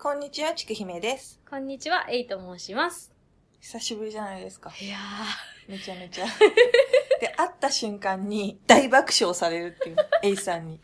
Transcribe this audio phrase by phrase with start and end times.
[0.00, 1.40] こんにちは、ちくひめです。
[1.50, 3.12] こんにちは、エイと申します。
[3.58, 4.72] 久しぶりじゃないですか。
[4.80, 4.96] いや
[5.66, 6.24] めちゃめちゃ。
[7.20, 10.78] で、会った瞬間に大爆笑されるっていう、エイさんに。
[10.78, 10.80] ー、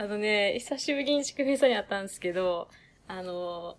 [0.02, 2.70] あのね、久しぶりに宿平さんに会ったんですけど、
[3.06, 3.76] あの、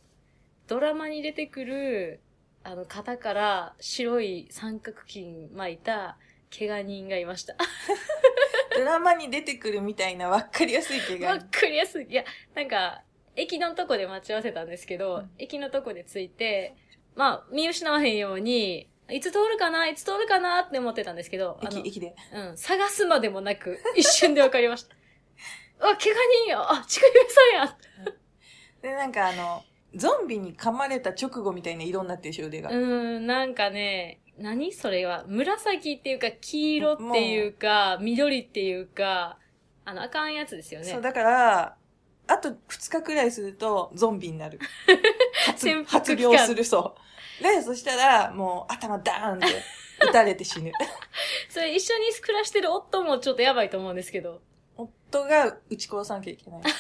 [0.68, 2.20] ドラマに出てくる、
[2.64, 6.20] あの、肩から白い三角巾巻いた
[6.56, 7.56] 怪我人がいました。
[8.78, 12.06] ドラマに出てくるみたいな分かりやすい怪我わっかりやすい。
[12.06, 12.24] いや、
[12.54, 13.02] なんか、
[13.36, 16.76] 駅のとこで待ち合わせたんですけど、うん駅のとこで着いて、
[17.16, 19.88] まあ、見失わへんように、いつ通るかな？
[19.88, 20.62] いつ通るかな？
[20.62, 22.16] って思ってたんですけど、あ駅、の、駅で。
[22.34, 24.96] うん、探すまでもなく、一瞬でわかりました。
[25.80, 26.16] あ、怪我
[26.46, 27.78] 人やあ、ちくゆめさんや
[28.82, 29.64] で、なんかあの、
[29.96, 32.70] ゾンビに噛まれた直後みたいな色になってるし、腕が。
[32.70, 39.38] うーん、なんかね、何それは、紫っていうか、黄色っていうか、緑っていうか、
[39.86, 40.88] あの、あかんやつですよね。
[40.88, 41.78] そう、だから、
[42.28, 44.60] あと2日くらいすると、ゾンビになる。
[45.46, 46.96] 発発病する、そ
[47.40, 47.44] う。
[47.44, 49.48] で、そしたら、もう、頭ダーンって、
[50.02, 50.72] 撃たれて死ぬ。
[51.50, 54.42] それ一緒に暮らしてる夫もちょっとやばいと思うんですけど、
[54.78, 56.62] 夫が撃ち殺さなきゃいけない。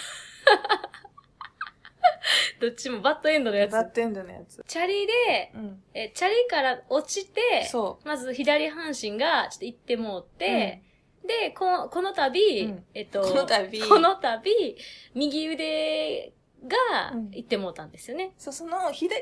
[2.59, 3.83] どっちもバッドエンドのやつバ。
[3.83, 4.63] ッドエンドのやつ。
[4.67, 5.83] チャリで、うん。
[5.93, 10.81] え、チャリから落ちて、そまず左半身がちょっと行ってもうって、
[11.25, 14.77] で、ここの度、うんえっと、この度この度、
[15.13, 16.33] 右腕
[16.67, 18.33] がうん行ってもうたんですよね。
[18.37, 19.21] そう、その左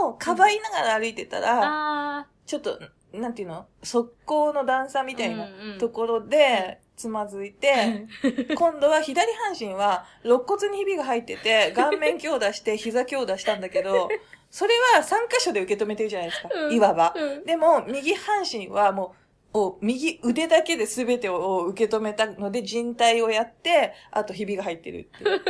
[0.00, 2.78] 身をかばいながら歩いてたら、あちょっと、
[3.12, 3.66] なんていうの？
[3.82, 5.04] 速攻の段差ー。
[5.04, 8.06] みたいなうんうんところで、つまずいて、
[8.56, 14.08] 今度は左半身は肋骨にひびが入ってて、顔面強打して 膝強打したんだけど、
[14.50, 16.48] それは3箇所で受け止めてるじゃないですか。
[16.52, 17.12] うんいわば。
[17.14, 19.25] うんでも、右半身はもう、
[19.56, 25.40] お右腕だけで全てを受け止めたので、人体をやって、あとひびが入ってるっていう。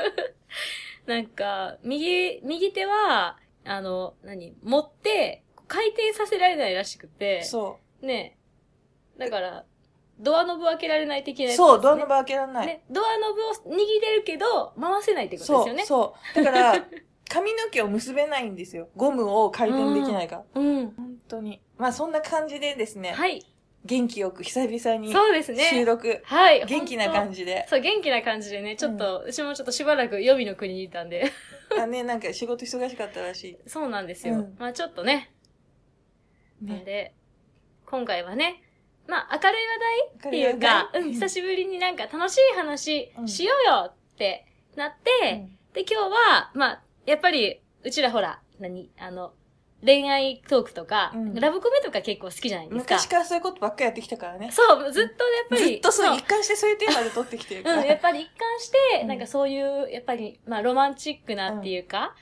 [1.07, 4.55] なんか、右、右手は、あの、何？
[4.63, 8.39] 持って、回転させられないらしくて、そね。
[9.19, 9.65] だから、
[10.21, 11.49] ドアノブ開けられない的なう。
[11.49, 12.67] やつ、そう、ドアノブ開けられない。
[12.69, 15.85] ね、ドアノブを握れるけど、回せないってことそう、ですよね。
[15.85, 16.45] そう。
[16.45, 16.87] だから、
[17.29, 18.89] 髪の毛を結べないんですよ。
[18.95, 20.45] ゴムを回転できないから。
[20.55, 20.91] うん。
[20.93, 21.61] 本当に。
[21.77, 23.45] まあそんな感じでですね、はい。
[23.87, 25.71] 元気よく久々にそうですね。
[25.71, 26.65] 収録、はい。
[26.67, 27.37] 元気な感じ。
[27.37, 27.67] じで。
[27.69, 31.31] そう、元気な感じでね、ちょっと、うちもちょっとしばらく予備の国にいたんで。
[31.79, 34.35] あね、なんか仕事忙しかったらしそうなんですよ。
[34.35, 35.31] うんまあちょっとね。
[36.63, 36.65] い。
[36.67, 36.75] ね。
[36.75, 37.15] なんで、
[37.85, 38.63] 今回はね、
[39.07, 49.35] まあ明るい話題っていう明か、うん、 久しぶりになんか楽しい話うんしようよってなって、で、今日は、まあ、やっぱり、うちらほら、何あの、
[49.85, 52.95] 恋愛トークとか、うんラブコメとか結構好きじゃないですか。
[52.95, 54.51] 昔からそういうことばっかりやってきたからね。
[54.51, 55.63] そう、ずっとやっぱり。
[55.65, 57.83] ずっとそう、一貫してそういうテーマで撮ってきてるから。
[57.83, 62.15] うん、やっぱり一貫して、うんなんかそういう、やっぱり、まあ、ロマンチックなっていうか、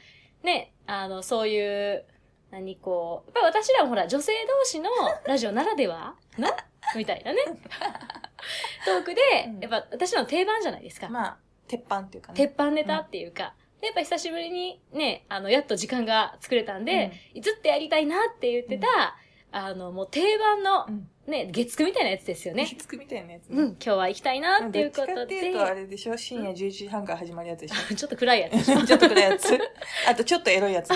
[0.43, 2.05] ね、あの、そういう、
[2.51, 4.91] 何こう、やっぱり私らもほら、女性同士の
[5.27, 6.49] ラジオならではの
[6.97, 7.43] みたいなね。
[8.85, 11.09] トークでうん、やっぱ私の定番じゃないですか。
[11.09, 12.37] まあ、鉄板っていうかね。
[12.37, 19.17] 鉄板ネタっていうか、でやっぱ久しぶりにね、あの、やっと時間が作れたんで、ずっとやりたいなって言ってた、
[19.53, 21.09] あの、もう定番のう、ん。
[21.27, 22.65] ね、月9みたいなやつですよね。
[22.65, 22.77] ね。
[22.79, 23.59] つくみたいなやつね。
[23.59, 25.23] うん、今日は行きたいなっていうことで。
[25.25, 26.19] っていうと、あれでしょ？
[26.19, 27.77] 深夜11時半から始まるやつでしょ？
[27.97, 28.63] ちょっと暗いやつ。
[28.87, 29.59] ちょっと暗いやつ。
[30.07, 30.89] あと、ちょっとエロいやつ。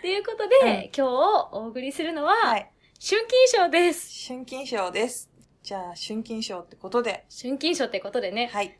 [0.00, 1.10] ということで、今日
[1.52, 2.70] お送りするのは、はい。
[3.06, 4.26] 春金賞です。
[4.32, 5.30] 春金賞です。
[5.62, 7.26] じゃあ、春金賞ってことで。
[7.42, 8.78] 春金賞ってことでね、はい。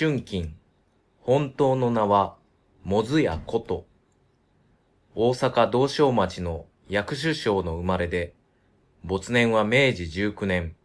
[0.00, 0.54] 春金。
[1.22, 2.36] 本当の名は、
[2.84, 3.84] もずやこと。
[5.16, 8.32] 大阪道昌町の薬種省の生まれで、
[9.02, 10.76] 没年は明治19年、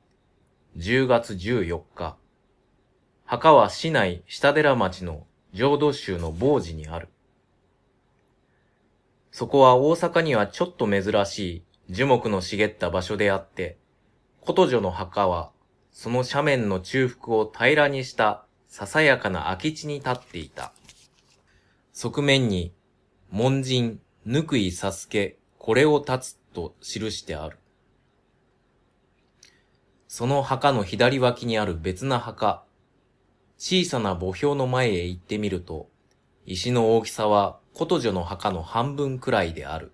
[0.78, 2.18] 10月14日。
[3.24, 7.10] 墓は市内下寺町の浄土宗の坊寺にある。
[9.30, 13.78] そこは大阪にはちょっと珍しい樹木の茂った場所であって、
[14.42, 15.52] 琴女の墓は
[15.92, 18.43] その斜面の中腹を平らにした
[18.76, 20.74] ささやかな空き地に立っていた。
[21.94, 22.74] 側面に、
[23.30, 27.60] 門人、ぬくいさすけ、これを立つと記してある。
[30.08, 32.64] その墓の左脇にある別な墓、
[33.60, 35.88] 小さな墓標の前へ行ってみると、
[36.48, 39.94] 石の大きさは琴女の墓の半分くらいである。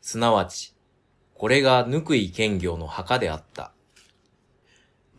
[0.00, 0.74] すなわち、
[1.34, 3.73] これがぬくい剣行の墓であった。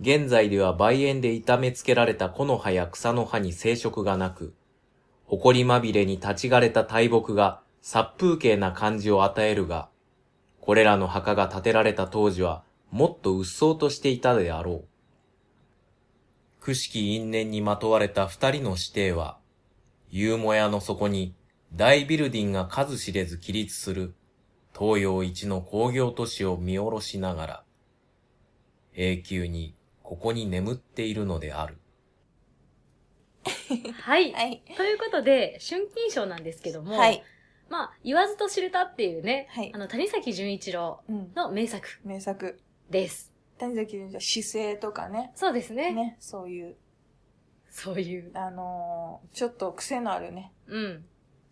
[0.02, 4.54] 現在では梅園で痛めつけられた木の葉や草の葉に生殖がなく、
[5.26, 9.90] 埃まびれに立ち枯れた大木が殺風景な感じを与えるが、
[10.60, 14.86] これらの墓が建てられた当時はもっと鬱蒼としていたであろう。
[16.60, 19.38] くしき因縁にまとわれた二人の指定は、
[20.10, 21.36] ユーモヤの底に
[21.74, 24.16] 大ビルディンが数知れず起立する
[24.78, 27.64] 東洋一の工業都市を見下ろしながら、
[28.96, 29.75] 永久に
[30.06, 31.78] ここに眠っているのである。
[34.02, 34.32] はい。
[34.34, 34.64] はい。
[34.78, 37.24] ということで、春金賞なんですけども、はい。
[37.70, 41.02] まあ、言わずと知れたっていうね、はいあの、谷崎潤一郎
[41.36, 42.60] の名作名作。
[42.92, 43.34] です。
[43.58, 45.32] 谷崎潤一郎姿勢とかね。
[45.34, 45.92] そうですね。
[45.92, 46.18] ね。
[46.20, 46.76] そういう、
[47.68, 48.32] そういう。
[48.36, 50.54] あのーちょっと癖のあるね。
[50.68, 51.06] うん。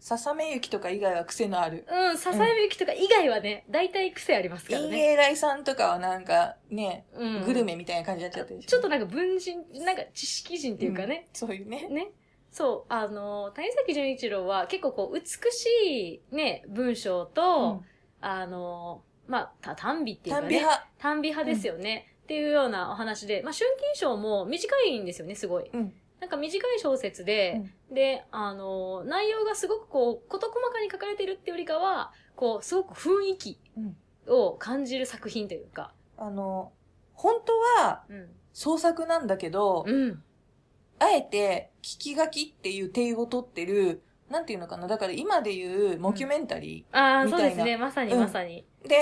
[0.03, 1.87] 笹目雪とか以外は癖のある。
[1.89, 5.11] うん、笹指きとか以外はね、大体癖ありますからね。
[5.11, 7.45] エーライさんとかはなんかね、うん。
[7.45, 8.67] グルメみたいな感じになっちゃってるでしょ。
[8.67, 11.87] ちょっとなんか文人、なんか知識人っていうかね、うんそういうね。
[11.87, 12.11] ね。
[12.51, 17.81] そう、あの、谷崎潤一郎は結構こう、美しいね、文章と、
[18.19, 20.47] あの、まあ、た短美っていうかね。
[20.47, 20.87] 短美派。
[20.99, 22.13] 短美派ですよね。
[22.23, 25.69] っていうようなお話で、まあ、春金賞も短いんですよね、すごい。
[25.71, 25.93] うん。
[26.23, 27.61] なんか短い小説で、
[27.91, 33.59] で、あの、内容がすごくこう、事細かに書かれてるってよりかは、こう、すごく雰囲気
[34.25, 35.93] を感じる作品というか。
[36.17, 36.71] あの、
[37.13, 37.51] 本当
[37.83, 38.29] はうん。
[38.53, 40.23] 創作なんだけど、うん。
[40.97, 44.87] あえて聞き書きっていう定を取ってる、なんていうのかな。
[44.87, 47.75] だから今で言うモキュメンタリああ、みたいなそうですね。
[47.75, 48.63] まさにうんまさに。
[48.85, 48.87] ー。
[48.87, 48.95] で、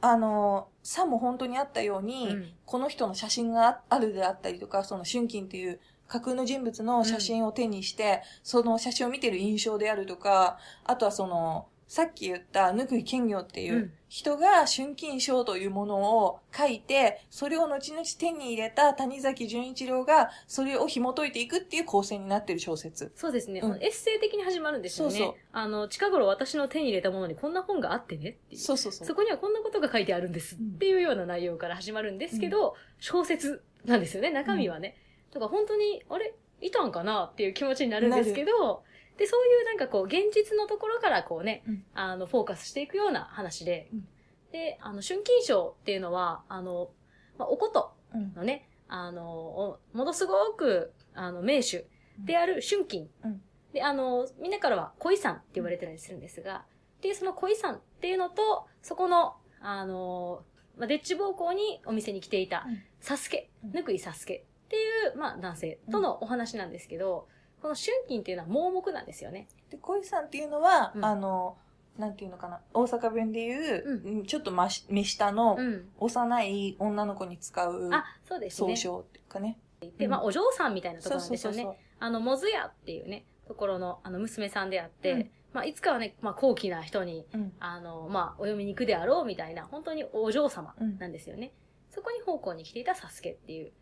[0.00, 23.12] あの、さも本当にあったように、うんこの人の写真があるであったりとか、その春金っていう架空の人物の写真を手にして、その写真を見てる印象であるとか、あとはその、さっき言ったぬくい剣業っていううん人が春金賞というものを書いて、それを後々手に入れた谷崎潤一郎がそれを紐解いていくっていう構成になってる小説。
[23.16, 23.60] そうですね。
[23.60, 25.12] うんエッセイ的に始まるんですよね。
[25.12, 28.60] そうそうあの、近頃私の手に入れたものにこんな本があってねっていう。
[28.60, 29.08] そうそうそう。
[29.08, 34.96] そこにはこんなことが書いてあるんですっていうような内容から始まるんですけど、小説なんですよね、中身はね。
[35.36, 38.82] だから本当に、あれいたんかなっていう気持ちになるんですけど、
[39.18, 41.84] で、そういうなんかこう、現実のところからこうね、うん。
[41.94, 44.08] あの、フォーカスしていくような話で、うん。
[44.52, 46.90] で、あの、春金賞っていうのは、あの、
[47.38, 48.34] まあ、おことうん。
[48.34, 51.86] のね、あの、おものすごく、あの、名手
[52.18, 53.10] である春金。
[53.24, 53.42] うん。
[53.72, 56.64] で、あの、みんなからは恋さんって言われてたりするんですが、
[57.02, 60.44] で、その恋さんっていうのと、そこの、あの、
[60.78, 63.72] まあ、デッチ暴行にお店に来ていたうん、サスケ、うん。
[63.72, 64.78] ぬくいサスケってい
[65.14, 67.28] う、まあ、男性とのお話なんですけど、
[67.62, 69.48] この春金っていうのは盲目なんですよね。
[69.70, 71.56] で、恋さんっていうのは、うんあの、
[71.96, 75.88] なんていうのかな、大阪弁で言う、ううんちょっとまし目下のうん。
[75.98, 78.76] 幼い女の子に使うあ、そうですね。
[78.76, 79.58] 総称っていうかね。
[79.98, 81.62] で、まあ、お嬢さんみたいなところなんですよね。
[81.62, 91.52] そうあの、モズヤっていうね、ところの、あの、娘さんであって、うんまあ、いつかはね、まあ、高貴な人に、うんあの、まあ、お嫁に行くであろうみたいな、本当にお嬢様なんですよね。
[91.90, 93.72] そこに奉公に来ていたサスケっていう。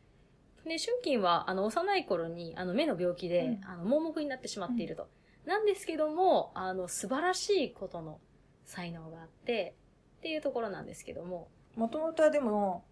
[0.65, 3.71] で、春金は、あの、幼い頃に、あの、目の病気で、うん。
[3.71, 5.09] あの、盲目になってしまっていると。
[5.45, 8.19] なんですけども、あの、素晴らしいことの
[8.65, 9.75] 才能があって、
[10.19, 12.85] っていうところなんですけども、もともとはでも、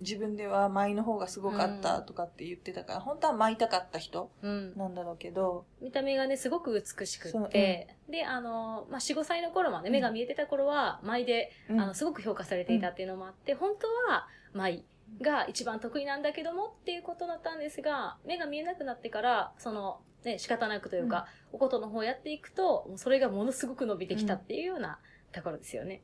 [0.00, 4.72] 自分では舞の方がすごかったとかって言ってたから、本当は舞いたかった人うん。
[4.76, 7.46] なんだろうけど、見た目がね、すごく美しくそううん。
[7.48, 11.80] って、で、あの、まあ、4、5歳の頃まで目が見えてた頃は、舞で、うん。
[11.80, 14.84] あの、すごく評価されていたっていうのもあって、本当は舞
[15.20, 24.98] が一番得意なんだけどもっていうことだったんですが、目が見えなくなってから、その、ね、仕方なくというか、おことの方やっていくと、もうそれがものすごく伸びてきたっていうような
[25.32, 26.02] ところですよね。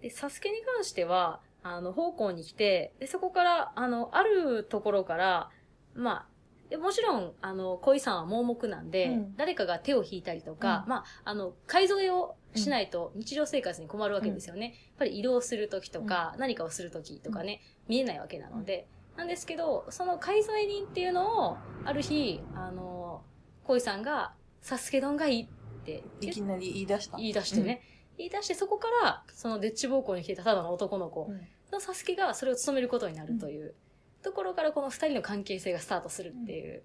[0.00, 5.50] で、サスケに関しては、あの、奉公に来て、で、そこから、あの、あるところから、
[5.94, 6.34] まあ、
[6.70, 9.36] でもちろん、あの、恋さんは盲目なんで、うん。
[9.36, 10.90] 誰かが手を引いたりとか、うん。
[10.90, 14.66] まあ、あの、買い添えをしないと日常生活に困るわけですよね。
[14.66, 18.86] やっぱり移動するときとか、何かをするときとかね、見えないわけなので。
[19.16, 23.22] なんですけど、その買い添え人っていうのを、ある日、あの、
[23.64, 25.46] 恋さんが、サスケ丼がいいっ
[25.84, 27.16] ていきなり言い出した？
[27.18, 27.82] 言い出してね。
[28.16, 31.40] 言い出して、そこから、そのデッチ暴行に来てたただの男の子うん。
[31.72, 33.74] のサスケがそれを務めることになるという、
[34.22, 36.82] ところからこの二人の関係性がスタートするっていう。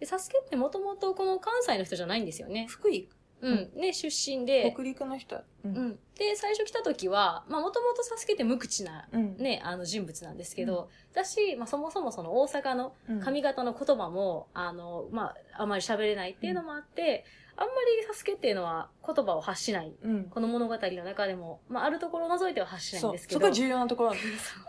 [0.00, 2.66] で、サスケってもともとこの関西の人じゃないんですよね。
[2.68, 3.08] 福井、
[3.42, 3.70] うん。
[3.74, 4.70] ね、出身で。
[4.72, 5.36] 北陸の人。
[5.36, 5.44] う。
[5.64, 5.98] うんん。
[6.18, 9.36] で、最初来た時は、まあもともとサスケって無口な、うん。
[9.36, 17.24] ね、あの人物なんですけど、だし、まあそもそもその大阪のうん髪型の言葉も、あの、まあ、あまり喋れないっていうのもあって、
[17.58, 19.94] あんまりサスケっていうのは言葉を発しない。
[20.02, 20.24] うん。
[20.24, 23.12] この物語の中でも、まあ、あるところを除いては発しないん。
[23.12, 23.40] ですけど。
[23.40, 24.12] そこ重要なところ。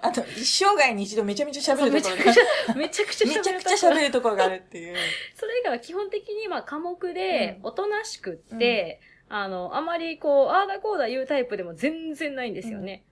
[0.02, 4.96] あと、一生涯に一度めちゃめちゃ喋るめところちゃくちゃ、めちゃくちゃめちゃくちゃ喋るところがあるっていう。
[5.36, 13.04] それ以外は基本的に、まあ、科目でう、んおとなしくって、あの、あまりこう、ああだこうだ言うタイプでも全然ないんですよね。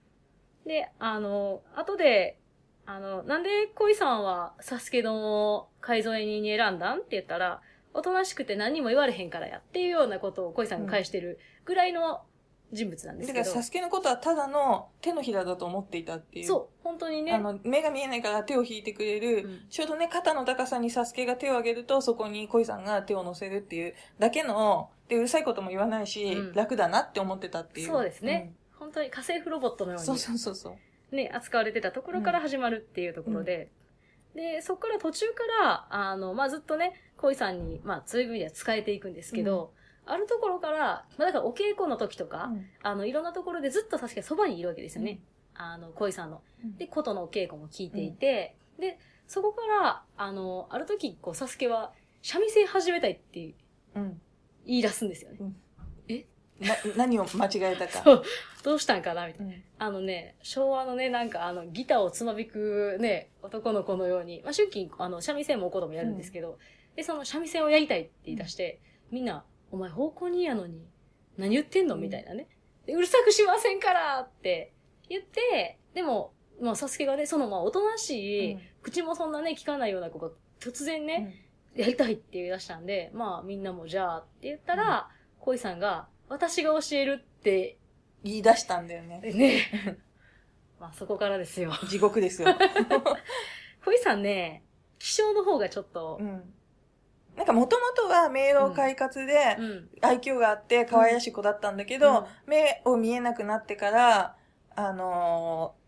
[0.66, 2.40] で、あの、後で、
[2.86, 7.62] あの、なんで恋さんはサスケ丼を改造人に選んだんって言ったら、
[7.96, 12.22] おとなしくて何にも言われへんからやっていうようなことを恋さんが返してるぐらいの
[12.74, 13.40] 人物なんですけど。
[13.40, 16.46] だから、サスケのことはただの手のひらだと思っていたっていう。
[16.46, 17.32] そう、本当にね。
[17.32, 27.88] あの、目が見えないから手を引いてくれる、うんちょうどね、肩の高さにサスケが手を上げると、そこに恋さんが手を乗せるっていうだけの、で、うるさいことも言わないし、うん楽だなって思ってたっていう。
[27.88, 28.54] そうですね。
[28.78, 30.10] 本当に家政婦ロボットのようん。
[30.10, 30.20] うに。
[30.20, 30.78] そうそうそうそ
[31.12, 31.16] う。
[31.16, 33.70] ね、扱われてたところから始まるっていうところで、
[34.36, 39.74] で、そこから途中から、あの、まあ、ずっとね、恋さんに、まあ、そういう意味では使えていくんですけど、
[40.06, 45.20] あるところから、まあ、だからお稽古の時とか、うんあの、いろんなところでずっと確かにそばにいるわけですよね。
[45.56, 46.42] あの、恋さんの。
[46.78, 53.54] で、琴のお稽古も聞いていて、で、そこから、あの、ある時、こう、サスケは、三味線始めたいって
[53.96, 54.22] うん。
[54.66, 56.26] 言い出すんですよね。
[56.60, 58.04] な、何を間違えたか。
[58.66, 59.54] どうしたんかなみたいな。
[59.54, 59.64] うん。
[59.78, 66.58] あのね、昭和のね、なんかあの、ギターをつまびくね、男の子のように、まあ、春季、あの、三味線もお子供やるんですけど、
[66.96, 68.82] で、その三味線をやりたいって言い出して、
[69.12, 70.84] みんな、お前方向にやのに、
[71.38, 71.94] 何言ってんの？
[71.94, 72.02] うん。
[72.02, 72.48] みたいなね。
[72.88, 74.74] でうるさくしませんからって
[75.10, 78.62] 言って、でも、まあ、サスケがね、その、まあ、おとなしい、うん。
[78.82, 81.46] 口もそんなね、聞かないような子が、突然ね、
[81.76, 87.78] やりたいって言い出したんで、まあ、みんなもじゃあって言ったら、恋さんが、私が教えるって
[88.26, 89.20] 言い出したんだよね。
[89.22, 89.98] ね。
[90.80, 91.72] まあそこからですよ。
[91.88, 92.50] 地獄ですよ。
[93.86, 94.64] ホイさんね、
[94.98, 96.54] 気象の方がちょっとう、ん。
[97.38, 99.90] なんかもともとは明朗快活でう、ん。
[100.02, 104.36] 愛嬌があって可愛らしい子だったんだけど、うん目を見えなくなってから、
[104.76, 105.86] あのー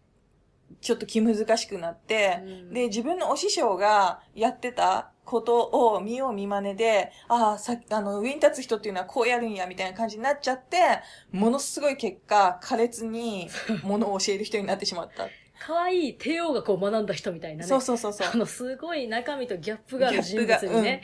[0.81, 10.77] ちょっと気難しくなって、うんで、自分のお師匠がやってたことを見よう見真似で、ああ、さあの、上に立つ人っていうのはこうやるんや、みたいな感じになっちゃって、
[11.31, 13.49] ものすごい結果、苛烈に
[13.83, 15.27] 物を教える人になってしまった。
[15.59, 17.67] 可愛い帝王学を学んだ人みたいなね。
[17.67, 18.37] そうそうそうそうあ。
[18.37, 21.01] の、すごい中身とギャップがある人物にね。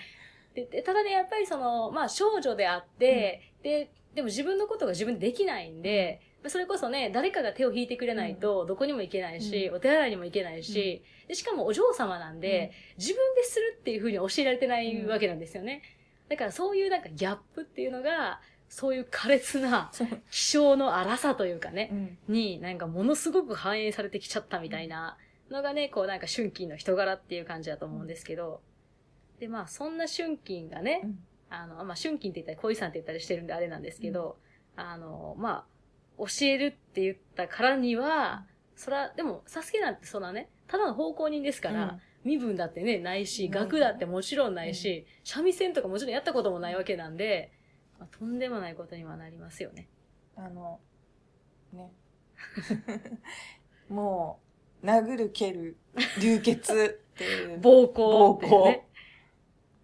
[0.55, 15.81] ででただね、やっぱりその、まあ少女であって、で、でも自分のことが自分でできないんで、それこそね、誰かが手を引いてくれないと、どこにも行けないし、お手洗いにも行けないし、でしかもお嬢様なんで、自分でするっていうふうに教えられてないわけなんですよね。
[16.29, 19.91] だからそういうなんかギャップっていうのが、そういう苛烈な
[20.31, 22.17] 気象の荒さというかね、うん。
[22.27, 25.17] になんかものすごく反映されてきちゃったみたいな
[25.51, 28.61] のがね、こうなんか春季の人柄っていう感じだと思うんですけど、
[29.39, 31.19] でまあそんな春季がね、うん。
[31.51, 34.37] あの、まあ春季って言ったり恋さんって言ったりしてるんであれなんですけど、
[34.75, 35.65] あの、まあ、
[36.17, 47.51] 教えるって言ったからには、そら、でも、サスケなんてそんなね、ただの奉公人ですから、身分だってね、ないし、うん学だってもちろんないし、三味線とかもちろんやったこともないわけなんで、
[47.99, 49.89] まあ、とんでもないことにはなりますよね。
[50.35, 50.79] あの、
[51.73, 51.91] ね。
[53.89, 54.39] も
[54.81, 55.77] う、殴る、蹴る、
[56.21, 57.59] 流血っていう。
[57.59, 58.87] 暴行暴ね。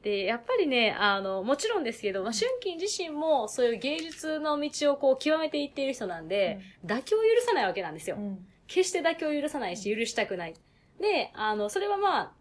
[0.04, 8.16] で、やっぱりね、あの、もちろんですけど、まあ、春季自身もそういう芸術の道をこう極めていっている人なんで、妥協を許さないわけなんですよ。
[8.18, 10.54] うん決して妥協を許さないし、許したくない。
[11.02, 12.32] で、あの、それはまあ、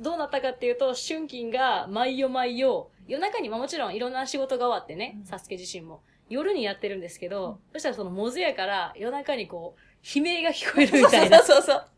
[0.00, 11.38] どうなったかっていうと、春金が毎夜毎夜、夜中に、まあもちろんいろんな仕事が終わってねう、んサスケ自身も、夜にやってるんですけど、うんそしたらそのモズヤから夜中にこう、悲鳴が聞こえるみたいな。
[11.42, 11.88] そうそうそうそう。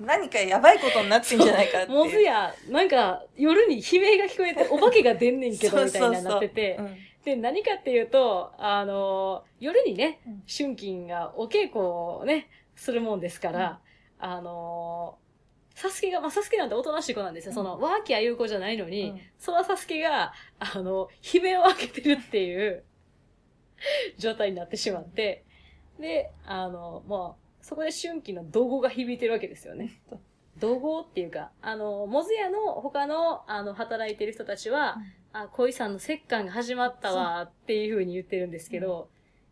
[0.00, 1.98] 何かやばいことになってんじゃないかっていう。
[1.98, 6.76] モズヤ、なんか夜に悲鳴が聞こえて、 お化けが出んねんけど、みたいになってて。
[6.78, 6.96] う、ん。
[7.24, 13.80] で、何かっていうと、あの、夜にねうん、春金がお稽古をね、するもんですから、
[14.18, 15.18] あの、
[15.74, 17.52] サスケが、まあ、サスケなんておとなしい子なんですよ。
[17.52, 19.20] その、ワーキャー言う子じゃないのに、うん。
[19.38, 22.82] そのサスケが、あの、悲鳴を上げてるっていう
[24.16, 25.44] 状態になってしまって、
[26.00, 30.00] で、あの、まあ、そこで春季の怒号が響いてるわけですよね。
[30.60, 34.98] 怒号っていうか、あの、モズヤの他の、あの、働いてる人たちは、
[35.32, 39.08] あ、恋さんの折檻が始まったわっていう風に言ってるんですけど、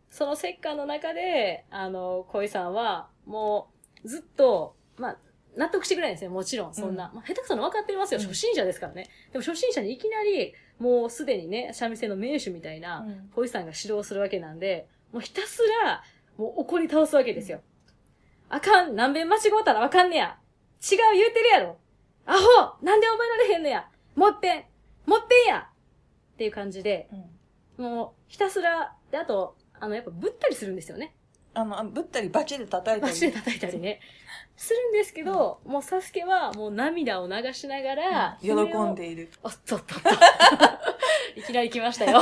[0.09, 3.67] その折檻の中で、あの、恋さんは、も
[4.05, 5.17] う、ずっと、まあ、
[5.57, 6.73] 納得してくれないんですよ、もちろん。
[6.73, 7.11] そんな。
[7.13, 9.09] まあ、下手くそなの分かってますよ、うん初心者ですからね。
[9.33, 16.01] でも初心者にいきなり、もうすでにね、三味線の名手みたいな、うん恋さんが指導するわけなんで、もうひたすら、
[16.37, 17.59] もう怒り倒すわけですよ。
[18.49, 20.37] あかん、何遍間違うたらわかんねや。
[20.81, 21.77] 違う言うてるやろ。
[22.25, 23.87] アホなんで覚えられへんのや。
[24.15, 24.65] もう一遍、
[25.05, 25.69] もう一遍や
[26.33, 27.35] っていう感じで、うん
[27.77, 31.13] もう、ひたすら、で、あと、あの、やっぱぶったりするんですよね。
[31.53, 33.11] あの、ぶったりバチで叩いたり。
[33.11, 33.99] バチで叩いたりね。
[34.57, 39.29] するんですけど、もうサスケはもう涙を流しながら、喜んでいる。
[39.43, 40.09] おっとっとっと。
[41.35, 42.21] いきなり来ましたよ。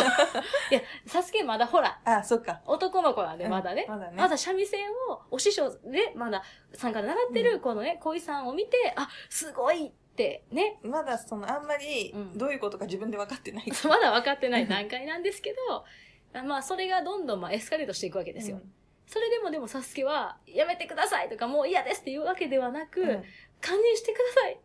[0.72, 2.62] いや、サスケまだほら、あ、そっか。
[2.66, 3.86] 男の子なんで、うんまだね。
[3.88, 13.66] まだねまだ三味線を、お師匠で、まだ、さんから習ってる、このね、恋さんを見て、あ、すごいって、ね、まだその、あんまりうん、どういうことか自分で分かってない。
[13.88, 15.86] まだ分かってない段階なんですけど、
[16.34, 18.60] あまあ、それがどんどん、まあ、エスカレートしていくわけですよ。
[19.06, 23.24] それでもでも、サスケは、やめてくださいとか、もう嫌ですっていうわけではなく、うんうん
[23.64, 24.60] 堪忍してください。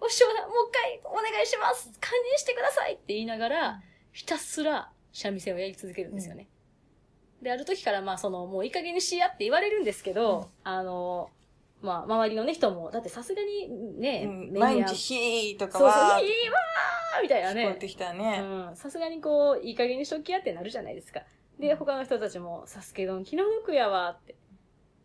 [0.00, 1.88] お師匠さん、もう一回お願いします。
[2.00, 3.82] 堪忍してくださいって言いながら、
[4.12, 6.46] ひたすら三味線をやり続けるんですよね。
[7.42, 11.30] で、ある時から、まあ、その、もういい加減にしやって言われるんですけど、うんあの、
[11.82, 17.88] まあ、周りのね、人も、だってさすがにね、うん毎日ヒーとかそうそう、は、いいわーみたいなね聞こえて。
[17.88, 18.40] きたね。
[18.40, 18.76] うん。
[18.76, 21.22] さすがにこう、いい加減にしときやってなるじゃないですか。
[21.58, 24.32] で、他の人たちも、サスケドン気の毒やわって。
[24.32, 24.36] っ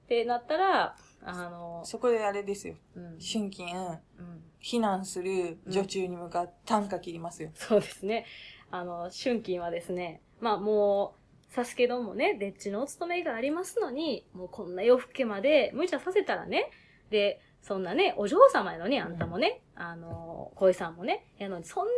[0.09, 2.75] てなったら、あの、そこであれですよ。
[2.95, 3.19] うん。
[3.19, 4.43] 春金、うん。
[4.61, 7.51] 避難する女中に向かって短歌切りますよ。
[7.53, 8.25] そうですね。
[8.71, 11.15] あの、春金はですね、まあも
[11.49, 16.71] う、サスケドンもね、でっちのお勤めがありますのに、もうこんな夜更けまで無茶させたらね、
[17.09, 21.97] で、そんなね、お嬢様やのに、あんたもね、あの、恋さんもね、やのに、そんなね、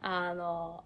[0.00, 0.84] あの、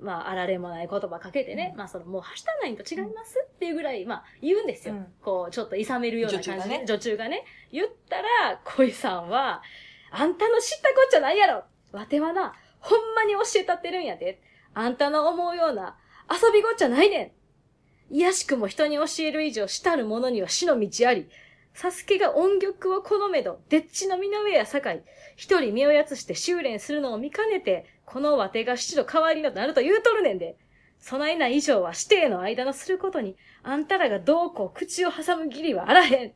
[0.00, 4.94] まあ、あられもない言葉かけてね、うんまあ、その、もう、はしたないと違いますっていうぐらい、まあ、言うんですよ。
[4.94, 9.62] うんこう、ちょっと諌めるような感じで、女中がね女中がね、言ったら、恋さんは、
[10.10, 14.40] あんたの知ったこっちゃないやろわてはな、ほんまに教えたってるんやで。
[14.74, 15.96] あんたの思うような
[16.28, 17.34] 遊びごっちゃないね
[18.10, 18.14] ん。
[18.14, 21.28] いやしくも人に教える以上、したる者には死の道あり。
[21.74, 24.80] サスケが音玉を好めど、でっちの身の上や境、
[25.36, 30.56] 一人身をやつして修練するのを見かねて、このわてが七度代わりのとなると言うとるねんで。
[31.04, 36.32] 備えない以上は指定の間のすることに、あんたらがどうこう口を挟む義理はあらへん。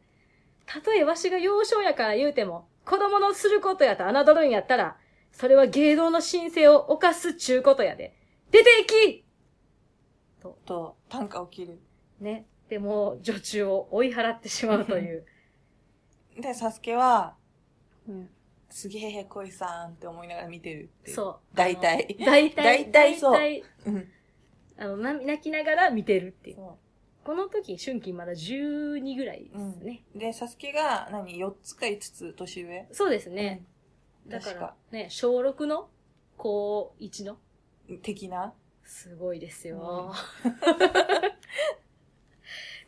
[0.66, 4.98] たとえわしが幼少やから言うても、子供のすることやと侮るんやったら、
[5.33, 8.14] それは芸道の神聖を犯すちゅうことやで。
[8.50, 9.24] 出て行き
[10.66, 11.81] と、短歌を切る。
[12.20, 12.46] ね。
[12.68, 15.24] でも、女中を追い払ってしまうという。
[16.38, 17.37] で、サスケは、
[18.07, 18.31] うん、
[18.70, 21.11] すげえ恋さんって思いながら見てるって。
[21.12, 21.57] そう。
[21.57, 22.64] 大体大体。
[22.64, 24.09] 大体そう大体うん。
[24.78, 26.57] あの、な泣きながら見てるっていう。
[26.57, 26.78] そ
[27.24, 30.04] この時、春季まだ12ぐらいですね。
[30.14, 30.18] う。
[30.18, 32.87] で、サスケが何、4つか5つ年上？
[32.92, 33.62] そうですね。
[33.62, 33.78] うん
[34.28, 35.88] だからね、小6の
[36.37, 37.38] 高1の？
[38.02, 38.52] 的な？
[38.85, 40.12] すごいですよ。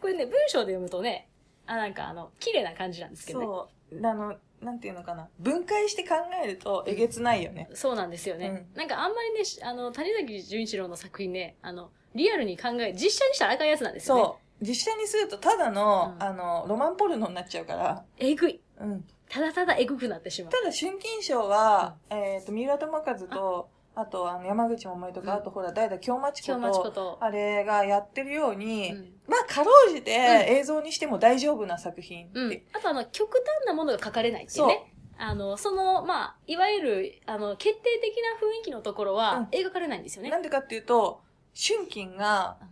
[0.00, 1.28] これね、文章で読むとね、
[1.66, 3.46] あ、なんかあの、綺麗な感じなんですけどね。
[3.46, 4.06] そう。
[4.06, 5.28] あの、なんていうのかな？
[5.38, 7.68] 分解して考えるとえげつないよね。
[7.74, 8.66] そうなんですよね。
[8.74, 14.22] なんかあんまりね、しあの、谷崎潤一郎の作品ね、あの、リアルに考え、実写にしたらあかんやつなんですよね。
[14.22, 14.64] そう。
[14.64, 18.04] 実写にするとただの、うんあの、ロマンポルノになっちゃうから。
[18.18, 18.60] えぐい。
[18.78, 19.04] うん。
[19.28, 20.52] ただただえぐくなってしまう。
[20.52, 27.18] ただ、春金賞は、えっ、と、三浦智和と、あと、あの、山口百恵とか、うんあと、ほら、代々京町京子と、町こと。
[27.20, 30.10] あれがやってるように、うんまあ、かろうじて
[30.48, 32.38] 映像にしても大丈夫な作品って。
[32.40, 32.62] うん。
[32.72, 34.94] あとあの、極端なものが書かれないっていうね。
[35.18, 40.30] あの、その、まあ、いわゆる、あの、決定的な雰囲気のところは描かれないんですよね。
[40.30, 41.20] なんでかっていうと、
[41.54, 42.64] 春金がう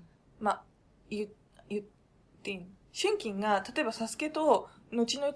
[0.42, 0.62] ん、まあ、
[1.10, 1.28] 言、
[1.68, 1.82] 言っ
[2.42, 2.66] ていいの？
[2.98, 5.32] 春金が、例えばサスケと、後々、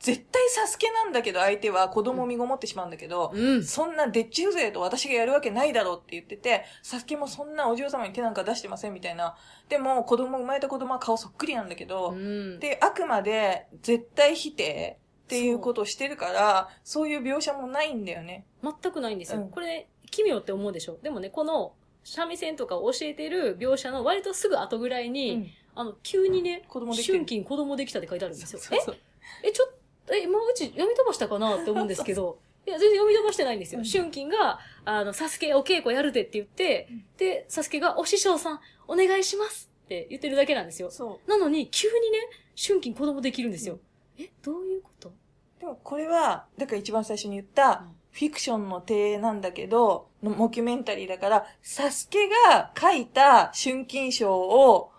[0.00, 3.64] 絶対サスケなんだけど相手は子供を身ごもってしまうんだけど、うん。
[3.64, 9.36] そんなデッチ風情と私がやるわけないだろうって言ってて、サスケもそんなお嬢様に手なんか出してませんみたいな。
[9.68, 12.58] でも、子供、生まれた子供は顔そっくりなんだけど、うん。
[12.60, 18.46] で、あくまで絶対否定っていうことをしてるから、そういう描写もないんだよね。
[18.62, 19.40] 全くないんですよ。
[19.40, 20.98] うんこれ、奇妙って思うでしょ？
[21.02, 28.58] でもね、この、三味線とかを教えてる描写の割とすぐ後ぐらいに、うんあの、急にね、子供できてる春金子供できたって書いてあるんですよ。
[28.58, 28.96] そうそう
[29.44, 29.48] え？
[29.48, 29.72] え、ちょっ
[30.12, 33.80] え、今うち読み飛ばしたかなって思うんですけど、 いや、全然読み飛ばしてないんですよ。
[33.80, 40.90] うん春金が、あの、サスケお稽古やるでって言って、で、サスケが、お師匠さん、お願いしますって言ってるだけなんですよ。
[40.90, 42.18] そなのに、急にね、
[42.60, 43.78] 春金子供できるんですよ。
[44.18, 45.08] え、どういうこと？
[45.08, 45.12] う。
[45.60, 54.90] でもこれは、だから一番最初に言った、うんフィクションの体なんだけど、のモキュメンタリーだから、サスケが書いた春金賞を、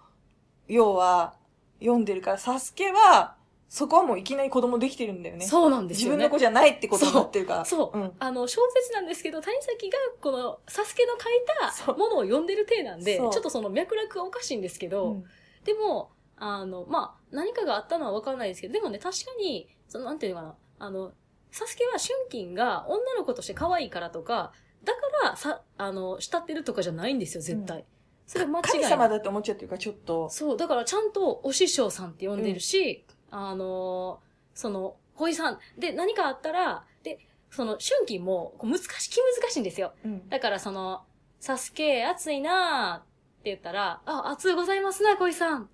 [0.69, 1.35] 要は、
[1.81, 3.35] 読んでるから、サスケは、
[3.73, 5.47] そこはもういきなり子供できてるんだよね。
[5.47, 6.17] そうなんですよね。
[6.17, 7.65] 自分の子じゃないってことになってるから。
[7.65, 7.97] そう。
[7.97, 8.11] うん。
[8.19, 15.23] あの、小説なんですけど、谷崎が、この、サスケの書いそうたものを読んでる体なんで、ちそうょっとその脈絡がおかしいんですけど、うん
[15.63, 21.13] でも、あの、まあ、何かがあったのはわからないですけど、でもね、確かに、その、なんていうのかな、あの、
[21.51, 24.51] サスケは春金が女の子として可愛いからとか、
[24.83, 27.85] だから、さ、あの、慕ってるとかじゃないんですよ、絶対。
[28.25, 28.83] それは間違い神。
[28.85, 30.29] 様だって思っちゃってるから、ちょっと。
[30.29, 35.59] そう、だからちゃんとお師匠さんって呼んでるし、あのーその、小井さん。
[35.77, 39.93] で、何かあったら、で、その、春金も、こう難し、気難しいんですよ。
[40.03, 40.29] うん。
[40.29, 41.03] だからその、
[41.39, 43.03] サスケ、暑いなーっ
[43.43, 45.69] て言ったら、あ、暑いございますな、小井さん。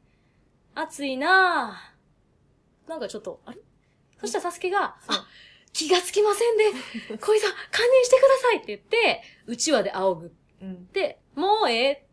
[0.75, 3.57] 暑いなーなんかちょっと、あれ？
[4.21, 5.27] そしたらサスケが、あ、
[5.73, 10.35] 気がつきませんで、 小井さん、堪忍してくださいって言って、うちわで仰ぐ。
[10.61, 10.87] うん。
[10.91, 12.06] で、もうええ。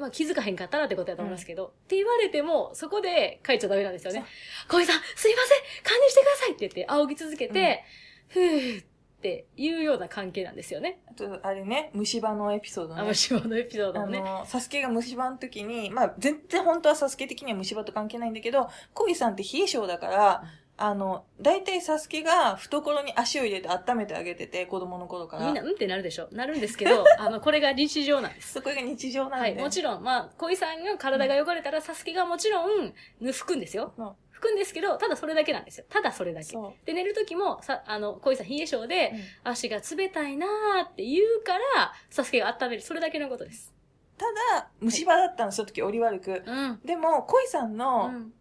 [0.00, 4.24] まあ気づかへんかったらってことやと思いますけど、って言われても、そこで書いちゃダメなんですよね。
[4.68, 7.84] 小井さん、すいません堪忍してくださいって言って、仰ぎ続けて、
[8.28, 11.00] ふーっていうような関係なんですよね。
[11.06, 13.02] あと、あれね、虫歯のエピソードね。
[13.02, 14.18] あの、島のエピソードね。
[14.18, 20.44] の、サスケが虫歯の時に、まあ、全然本当はサスケ的には虫歯と関係ないんだけど、コイさんって冷え性だから、
[20.82, 25.44] あの、大体サスケが懐に足を入れて温めてあげてて、子供の頃から。
[25.44, 26.28] みんな、うんってなるでしょ。
[26.32, 28.54] なるんですけど、 あの、これが日常なんです。
[28.54, 29.38] そこが日常なんで。
[29.40, 33.92] はい、もちろん、まあ、小井さんが体が汚れたら、サスケがもちろん、ぬ拭くんですよ。
[33.94, 35.84] そう拭くんですけど、ただそれだけなんですよ。
[35.90, 36.46] ただそれだけ。
[36.46, 39.12] そで、寝る時も、さ、あの、小井さん冷え性で、
[39.44, 39.50] う。
[39.50, 42.82] 足が冷たいなーって言うから、サスケが温める。
[42.82, 43.74] それだけのことです。
[44.16, 44.24] た
[44.58, 46.42] だ、虫歯だったの、その時折り悪く。
[46.46, 46.80] うん。
[46.82, 48.32] でも、コイさんうのん。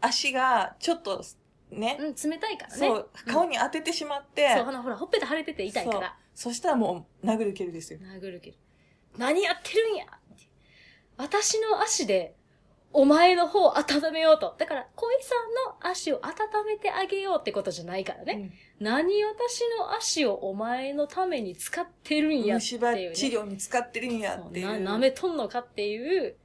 [0.00, 1.24] 足が、ちょっと、
[1.70, 2.86] ね、うん、冷たいからね。
[2.88, 6.16] そう、顔に、に当ててしまって、そう、あの、ほら、ほっぺた腫れてて痛いから。
[6.34, 8.00] そしたらもう、殴る蹴るですよ。
[8.00, 8.56] 殴るけど。
[9.16, 10.06] 何やってるんや
[11.16, 12.36] 私の足で、
[12.92, 14.54] お前の方を温めようと。
[14.56, 18.52] だから、小井さんの足を温めてあげようってことじゃないからね。
[18.80, 22.44] 何私の足をお前のために使ってるんうん。
[22.44, 23.16] やって虫歯いう、ね。
[23.16, 26.36] 治療に使ってるんやっていうな舐めとんのかっていう。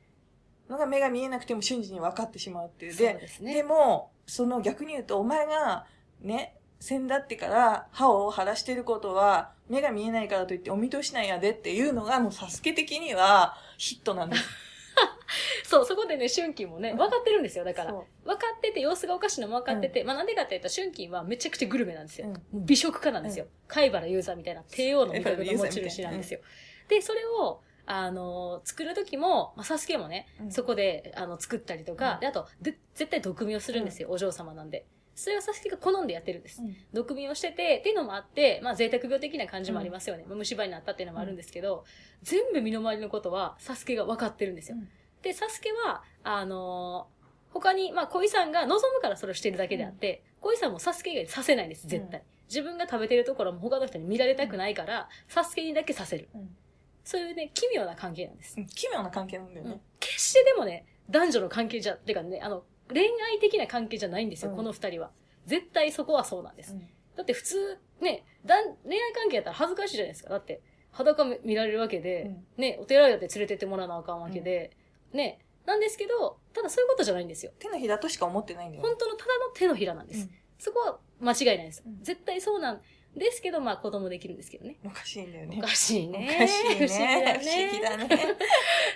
[0.70, 2.96] のが目が見えなくても瞬時に分かってしまうっていう。
[2.96, 3.54] で、ですね。
[3.54, 5.86] でも、その逆に言うと、お前が、
[6.22, 14.44] ね、先だってから歯を腫らしてることは、目が見えないからといってお見通しなんやでっていうのが、もうサスケ的にはヒットなんです。
[15.64, 17.64] そう、そこでね、春金もね、分かってるんですよ。
[17.64, 17.92] だから。
[17.92, 22.28] そ分かってて、様子がおかしいのも分かってて、まあなんでかって言ったら、春金はめちゃくちゃグルメなんですよ。
[22.28, 23.48] うん美食家なんですよ。
[23.68, 26.40] 貝原雄三みたいな帝王の味覚の持ち主なんですよ。
[26.88, 34.86] で、それを、あのー作る時も、まあ、サスケもね、うんそこで、あの、作ったりとか、うんで、あと、で、絶対毒味をするんですよ、お嬢様なんで。
[35.16, 36.62] それはサスケが好んでやってるんです。
[36.62, 40.26] うん毒味をしてて、っていうのもあって、まあ贅沢病的な感じもありますよね。
[40.28, 41.86] まあ虫歯になったっていうのもあるんですけど、
[42.24, 44.78] 全部身の回りのことは、サスケが分かってるんですよ。
[44.78, 44.90] うん
[45.22, 52.24] で、サスケは、あのー他に、まあ、小井さんが望むからそれをしてるだけであって、小井さんもサスケ以外にさせないんです、絶対。
[52.50, 56.30] 自分が食べてるところも他の人に見られたくないから、サスケにだけさせる。
[56.34, 56.56] うん
[57.04, 58.56] そういうね、奇妙な関係なんです。
[58.58, 59.82] うん奇妙な関係なんだよね。
[60.00, 65.12] 決してでもね、男女の関係じゃ、てかね、あの、恋愛的な関係じゃないんですよ、うんこの二人は。
[65.46, 66.74] 絶対そこはそうなんです。
[66.74, 70.32] うんだって普通、ね、だん恋愛関係やったら恥ずかしいじゃないですか。
[70.32, 70.62] だって、
[70.92, 74.76] 裸見見られるわけで、うんね、お寺やって連れてってもらわなあかんわけで、
[75.12, 77.52] ね、なんですけど、ただそういうことじゃないんですよ。
[77.60, 78.88] 手のひらとしか思ってないんだよね。
[78.90, 80.22] 本当のただの手のひらなんです。
[80.22, 81.84] うんそこは間違いないです。
[81.86, 82.82] うん絶対そうなん
[83.16, 84.78] ですけど、まあ子供できるんですけどね。
[84.84, 85.62] おかしいんだよおね。
[85.62, 86.36] かしいね。
[86.36, 86.88] おかしいね。
[86.88, 88.36] 不思議だ不思議だね。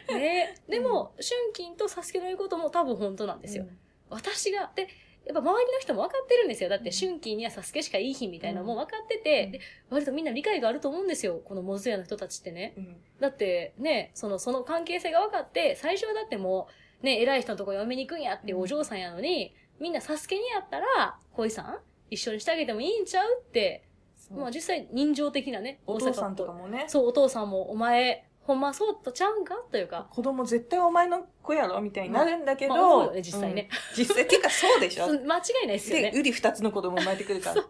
[0.09, 0.19] ね。
[0.19, 3.65] ねでも、春金とサスケの言うことも多分本当なんですよ。
[4.09, 4.87] 私が、で、
[5.25, 6.69] やっぱ周りの人も分かってるんですよ。
[6.69, 11.41] だって、春金にはサスケしかいい日みたいなのも分かってて、うんで、割とみんな理解があると思うんですよ。
[11.43, 12.73] このモズヤの人たちってね。
[12.77, 12.83] うん。
[12.85, 16.67] うんだって、ね、その、その関係性が分かって、最初はだっても
[17.01, 23.39] う、ね、偉い人のとこ嫁に行くんやっていうお嬢さんやのに、みんなサスケにやったら、恋さん一緒にしてあげてもいいんちゃう？
[23.41, 23.83] って、
[24.29, 29.55] まあ実際人情的なね、お父さんとかもね、そう、お父さんも、お前、ほんまそうとちゃうんか？
[29.71, 33.69] というか、子供絶対お前の子やろみたいになるんだけど、まあ思うよね実際ね。
[33.91, 33.97] うん。
[33.97, 35.07] 実際、てかそうでしょ？
[35.11, 36.11] 間違いないですよで、ね。
[36.15, 37.59] うり二つの子供生まれてくるから。
[37.61, 37.65] っ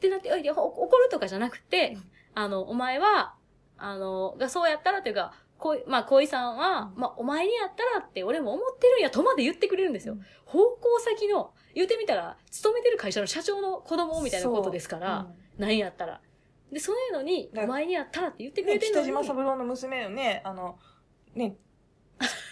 [0.00, 2.02] てなって、おいやほ怒るとかじゃなくて、うん。
[2.34, 3.34] あの、お前は、
[3.78, 10.16] あの、がそうやったらというか、恋、まあ、恋さんは、まあ、お前にやったらって俺も思ってるんやとまで言ってくれるんですよ。
[10.44, 15.26] 方向先の、言ってみたら、勤めてる会社の社長の子供みたいなことですから、
[15.62, 16.20] 何やったら。
[16.70, 19.06] で、そういうのに、だお前にやったらって言ってくね、れてるのに。
[19.08, 20.78] 北島三郎の娘のね、あの、
[21.34, 21.56] ね、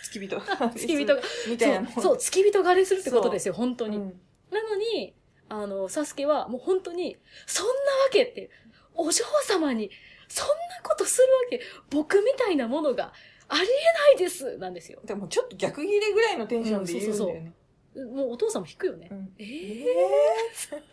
[0.05, 0.40] 付き人。
[0.75, 3.96] 付き人が、みたいなそう、そう、付き人狩りするってことですよ、本当に。
[3.96, 4.20] うん
[4.51, 5.14] なのに、
[5.49, 7.77] あの、サスケはもう本当に、そんなわ
[8.11, 8.51] けって、
[8.94, 9.90] お嬢様に、
[10.27, 13.12] そんなことするわけ、僕みたいなものが
[13.49, 13.66] ありえ
[14.16, 15.01] ないです、なんですよ。
[15.05, 17.53] でもちょっと逆切れぐらいのテンションで言うんだよね。
[17.94, 19.09] もうお父さんも引くよね。
[19.11, 19.85] うんええ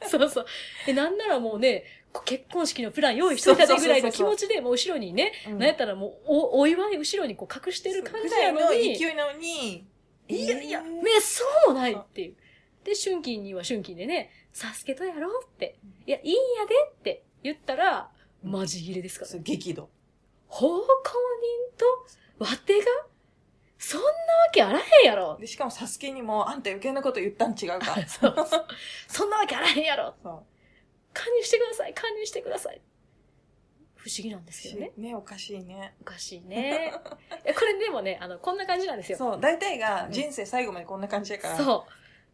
[0.03, 0.45] ー、そうそう。
[0.87, 9.87] え、なんならもうね、こ結婚式のプラン用意しといたでぐらいの気持ちで、もう後ろにね、ーうんなんやったらもうお、お祝い後ろにこう隠してる感じぐらないののに、勢いなのに、
[10.27, 11.03] いやいや、えー？
[11.03, 12.35] めっそうもないっていう。
[12.83, 15.77] で、春金には春金でね、サスケとやろうって。
[16.05, 18.09] いや、いいんやでって言ったら、
[18.43, 19.41] マジ切れですからね。
[19.43, 19.89] 激怒。
[20.47, 21.77] 奉公人
[22.39, 22.85] とわてが
[23.79, 24.11] そんなわ
[24.51, 25.37] けあらへんやろ。
[25.39, 27.95] で、しかもサスケにも、あんた余計なこと言ったん違うか。
[28.07, 28.67] そうそう。
[29.07, 30.15] そんなわけあらへんやろ。
[30.23, 30.45] そう。
[31.13, 32.81] 加入してください、加入してください。
[33.95, 34.91] 不思議なんですけどね。
[34.97, 35.95] ね、おかしいね。
[36.01, 36.93] おかしいね。
[37.43, 39.17] えこれでもね、あの、こんな感じなんですよ。
[39.17, 41.57] そう、大体が人生最後までこんな感じだから。
[41.57, 41.85] そ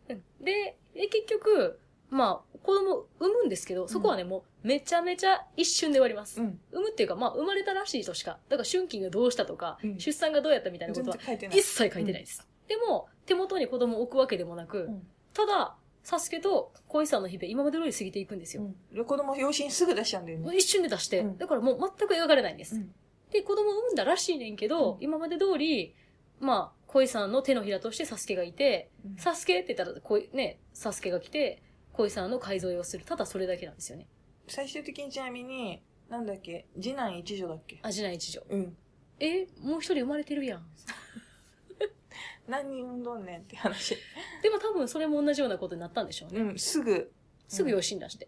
[0.10, 0.13] う。
[0.13, 1.79] うんで、で結局、
[2.13, 6.39] まあ、子供産むんですけど、そこはね、もうめちゃめちゃ一瞬で終わります。
[6.39, 6.60] うん。
[6.71, 8.38] 産むっていうか、まあ、生まれたらしいとしか。
[8.49, 11.49] だから、春季がどうしたとか、うん出産がどうやったみたいなこ全とは。
[11.52, 12.47] 一切書いてないです。
[12.67, 18.63] でも、手元に子供を置くわけでもなく、うんただ、サスケと恋さんの日々、今まで通り過ぎていくんですよ。
[18.63, 18.76] うん。
[18.95, 20.56] で子供養子にすぐ出しちゃうんだよね。
[20.56, 22.76] 一瞬で出して、うんだからもう全く描かれないんです。
[22.76, 22.93] うん
[23.32, 25.95] で、子供を産んだらしいねんけど、うん今まで通り、
[26.39, 33.06] まあ、恋さんの手のひらとしてサスケがいて、うんサスケって言ったら、こうね、サスケが来て、恋さんの改造をする。
[33.06, 34.08] ただそれだけなんですよね。
[34.47, 37.79] 最終的にちなみに、なんだっけ、次男一女だっけ？
[37.82, 38.43] 味ない一条。
[38.49, 38.77] うん。
[39.19, 40.65] え、もう一人生まれてるやん。
[42.47, 43.95] 何人産んどんねんって話。
[44.41, 46.41] でも多分それも同じようなことになったんでしょうね。
[46.41, 47.12] うん、すぐ。
[47.47, 48.27] すぐ養子に出して。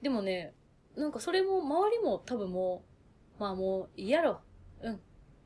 [0.00, 0.54] でもね、
[0.96, 2.84] なんかそれも周りも多分も
[3.38, 4.40] う、まあもういいやろ。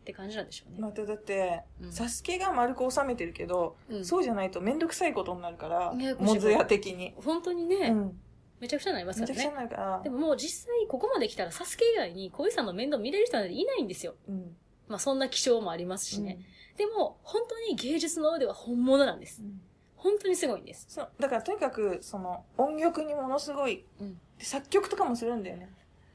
[0.06, 0.12] うん。
[0.12, 0.78] って感じなんでしょうね。
[0.80, 7.14] まただって、うんサスケが丸く収めてるけど、うんそうじゃないとめんどくさいことになるから、モズヤ的に。
[7.16, 8.20] 本当にね、うん。
[8.60, 9.68] めちゃくちゃになりますからねめちゃくちゃに。
[9.68, 10.10] なるからで。
[10.10, 14.14] ももう実際ここまで来たらサスケ以外に恋さんの面倒見れる人なんていないんですよ。
[14.28, 14.56] うん。
[14.88, 16.38] まあそんな気象もありますしね。
[16.76, 19.46] でも本当に芸術の腕は本物なんですう。
[19.46, 19.60] ん
[19.96, 20.86] 本当にすごいんです。
[20.88, 25.70] そうだからとにかく、その、音楽にものすごい、うんで作曲とかもするんだよね。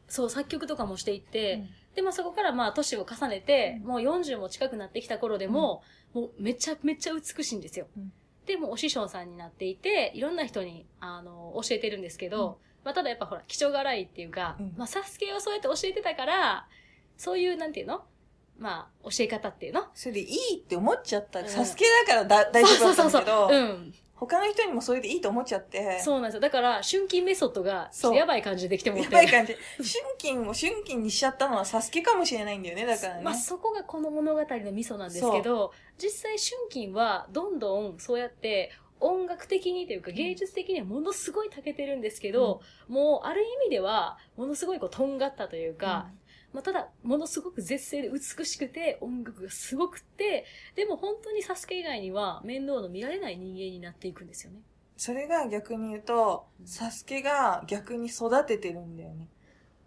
[0.08, 3.88] そう、作曲とかもしていって、うんで、まあそこからまあ年を重ねて、うん。
[3.88, 7.88] もう40も近くなってきた頃でも、もうめちゃめちゃ美しいんですよ。
[7.98, 8.14] うん。
[8.46, 14.74] で、もうお師匠さんになっていて、いろんな人に、あの、教えてるんですけど、まあただやっぱほら、気性が荒いっていうか、うん。
[14.78, 16.68] まあサスケをそうやって教えてたから、
[17.18, 18.04] そういう、なんていうの？
[18.58, 19.86] まあ、教え方っていうの？
[19.96, 21.40] それでいいって思っちゃった。
[21.40, 21.48] うん。
[21.48, 23.94] サスケだからだ大丈夫だったんだけど、うん。
[24.22, 26.42] 他の人にもそれでいいと思っちゃって、そうなんですよ。
[26.42, 29.54] だから、春季メソッドが、やばい感じでできてもってやばい感じ。
[29.78, 29.88] 春
[30.20, 33.24] 金を春金にしちゃったのはサスケかもしれないんだよね、だからね。
[33.24, 46.10] まあ、そこがこの物語のミソなんですけど、実際春金はどんどんそうやって音楽的にというか芸術的にはものすごい長けてるんですけど、もうある意味ではものすごいこうとんがったというか、
[46.54, 54.60] まあ、ただものすごく絶世で美しくて音楽がすごくて、でも本当にサスケ以外には面倒の見られない人間になっていくんですよね。
[54.98, 59.28] それが逆に言うと、うんサスケが逆に育ててるんだよね。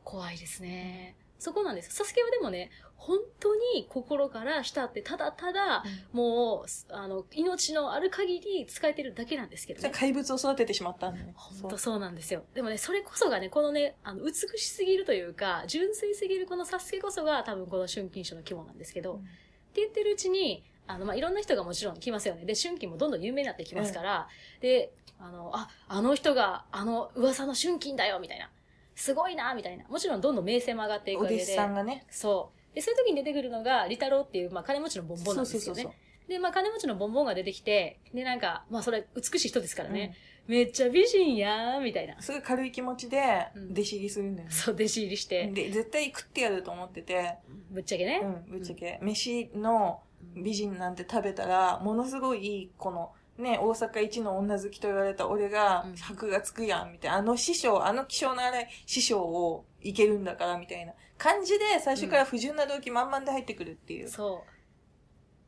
[0.02, 1.16] 怖いですね。
[1.38, 1.94] そこなんです。
[1.94, 2.70] サスケはでもね、
[3.06, 9.90] 本当に心から慕って、ただただ、もう、あの、命のある限り使えてるだけなんですけどね。
[9.90, 11.34] 怪物を育ててしまったんだよね。
[11.36, 12.44] 本当そうなんですよ。
[12.54, 19.28] でもね、それこそがね、このね、あの、美しすぎるというか、純粋すぎるこのサスケこそが多分この春金賞の肝なんですけど、うん
[19.74, 22.44] って言ってるうちに、あの、まあ、いろんな人がもちろん来ますよね。
[22.44, 24.28] で、春金もどんどん有名になってきますから、
[24.60, 28.50] で、あの、あ、あの人が、あの、噂の春金だよ、みたいな。
[28.94, 29.84] すごいな、みたいな。
[29.88, 31.40] もちろんどんどん名声も上がっていくわけで。
[31.40, 32.06] お弟子さんがね。
[32.08, 32.63] そう。
[32.74, 35.64] で、そういう時に出てくるのが、リタロウっていう、まあ、金持ちのボンボンなんですよね。
[35.64, 35.94] そうそうそう
[36.28, 40.16] で、まあ、金持ちのボンボンが出てきて、で、なんか、まあ、それ、美しい人ですからね。
[40.46, 42.20] めっちゃ美人やー、みたいな。
[42.20, 44.54] すごい軽い気持ちでうん弟子入りするんだよね。
[44.54, 47.36] そう、弟子入りして、で、絶対食ってやると思ってて、
[47.70, 48.20] ぶっちゃけね。
[48.22, 50.02] うん、ぶっちゃけ、飯の
[50.34, 57.16] 美人なんて食べたら、ものすごい、この、ね、大阪一の女好きと言われた俺がうん、箔がつくやん、みたいな。
[57.18, 64.08] あの師匠、あの気性の荒い師匠をいけるんだから、みたいな感じで、最初から不純な動機満々で入ってくるっていう。
[64.08, 64.44] そ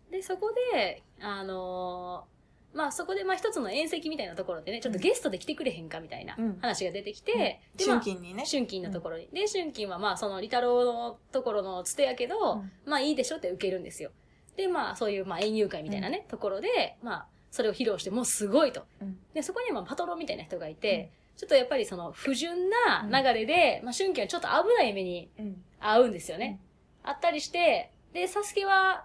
[0.08, 0.12] う。
[0.12, 2.36] で、そこで、あのー
[2.76, 8.44] まあそこでまあ一つの宴席みたいなところでね、ちょっとゲストで来てくれへんかみたいなうん話が出てきて、でま春あ、金にね。
[8.48, 9.28] 春金のところに。
[9.32, 14.10] で、春金はまあそのリタロウのところのつてやけど、うんまあいいでしょって受けるんですよ。
[14.58, 18.84] で、まあそういうまあ園遊会みたいなね、ところで、まあそれを披露してもうすごいと。
[19.00, 25.62] うんで、そこにはまあパトロンみたいな人がいて、ちょっとやっぱりその不純な流れで、まあ春金はちょっと危ない目にうん。
[25.78, 26.60] 合うんですよね。
[27.02, 29.04] あったりして、で、サスケは、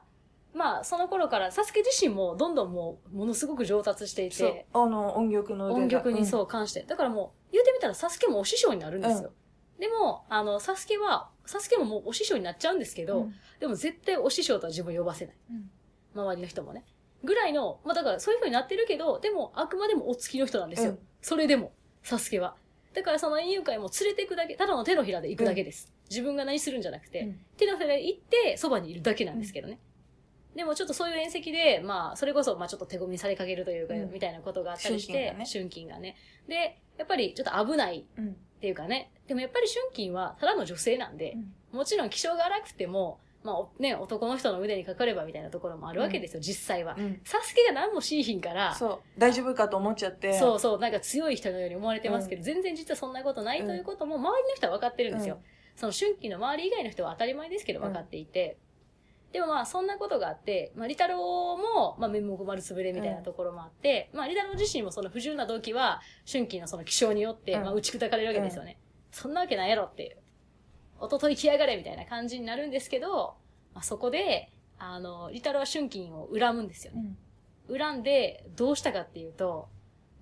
[0.54, 4.66] まあその頃から、サスケ自身もどんどんもうものすごく上達していて、。
[4.74, 6.84] あの、音曲の音曲にそう関して。
[6.84, 9.32] だからもう、言うてみたらサスケもお師匠になるんですよ。
[9.80, 15.36] でも、あの、サスケは、サスケももうお師匠になっちゃうんですけど、うんでも絶対お師匠とは自分呼ばせない。
[15.52, 15.70] うん
[16.14, 16.84] 周りの人もね。
[17.24, 20.92] ぐらいの、まあだからそういう風になってるけど、でもあくまでもお付きの人なんですよ。
[20.92, 21.72] うんそれでも、
[22.04, 22.56] サスケは。
[22.94, 25.92] だからその園遊会も連れて行くだけ、ただの手のひらで行くだけです。
[26.10, 29.80] 自分が何するんじゃなくて、うん手のひらで行って、そばにいるだけなんですけどね。
[30.56, 36.18] でもちょっとそういう宴席で、まあ、それこそ、まあちょっと手込みされかけるというか、うんみたいなことがあったりして、春春金がね。
[36.48, 38.30] で、やっぱりちょっと危ないうん。
[38.30, 41.36] っていうかね、でもやっぱり春金はただの女性なんで、
[41.72, 46.96] もちろん気性が荒くても、まあおね、男の人の腕にかかればみたいなところもあるわけですよ、実際は。
[46.98, 47.22] うん。
[47.24, 49.20] サスケが何もしいひんから、そう。
[49.20, 50.38] 大丈夫かと思っちゃって。
[50.38, 55.40] そうそう、なんか強い人のように思われてますけど、全然実はそんなことないということも、周りの人は分かってるんですよ。
[55.76, 58.58] その春季の周り以外の人は当たり前ですけど分かっていて、
[59.32, 61.18] でもまあそんなことがあって、まあリタロウ
[61.58, 68.78] も、まあ面目丸つぶれみたいなところもあって、まあリタロウ自身もその不純な動機は、春季のその気象によって、うんまあ打ち砕かれるわけですよね。
[69.12, 70.18] そんなわけないやろっていう。
[71.02, 73.36] おととい来やがれみたいな感じになるんですけど、
[73.74, 77.16] まあそこで、あの、リタロウは春季を恨むんですよね。
[77.68, 77.78] うん。
[77.78, 79.70] 恨んで、どうしたかっていうと、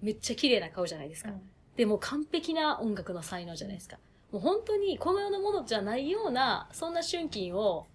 [0.02, 1.32] めっちゃ綺麗な顔じゃないですか。
[1.76, 4.00] でもう完璧な音楽の才能じゃないですか。
[4.32, 7.88] もう本当にこの世のものじゃないような、そんな春金を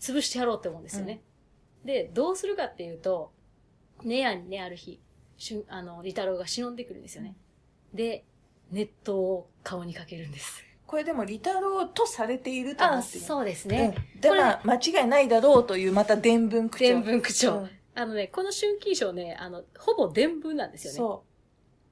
[0.00, 1.22] 潰してやろうって思うんですよね。
[1.84, 3.32] で、どうするかっていうと、
[4.02, 5.00] ネヤにね、ある日、
[5.38, 7.36] 春あの、リタロウが忍んでくるんですよね。
[7.94, 8.24] で、
[8.70, 10.64] 熱湯を顔にかけるんです。
[10.90, 13.24] これでも、リタロウとされていると思あ、ってる。
[13.24, 13.94] そうですうんね。
[14.18, 16.84] だから、間違いないだろうという、また伝聞口調。
[16.84, 17.54] 伝聞口調。
[17.58, 20.96] うんあのね、この春金賞ね、あの、ほぼ伝聞なんですよね。
[20.96, 21.24] そ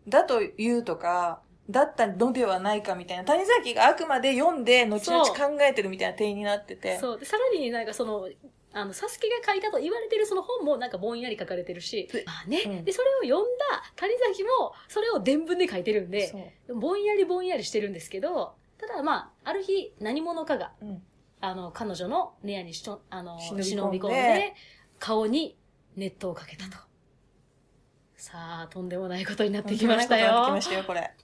[0.07, 0.11] う。
[0.11, 3.25] だと言うとか、だったのではないかみたいな。
[3.25, 6.99] 谷崎があくまで読んで、後々考えてるみたいな点になってて。
[6.99, 7.19] そう。
[7.19, 8.29] で、さらになんかその、
[8.73, 21.03] あの、サスケが書いたと言われてるその本もなんかぼんやり書かれてるし、まあね、うんで、それを読んだ谷崎も、それを伝文で書いてるんで、ぼんやりぼんやりしてるんですけど、ただまあ、ある日何者かが、うん
[21.41, 24.55] あの、彼女のネアにしと、あの、忍び込んで
[24.99, 25.57] 顔に
[25.97, 26.77] 熱湯をかけたと。
[28.17, 30.27] さあ、とんでもないことになってきましたよ。
[30.27, 31.15] とんでもないことになってきましたよ、これ。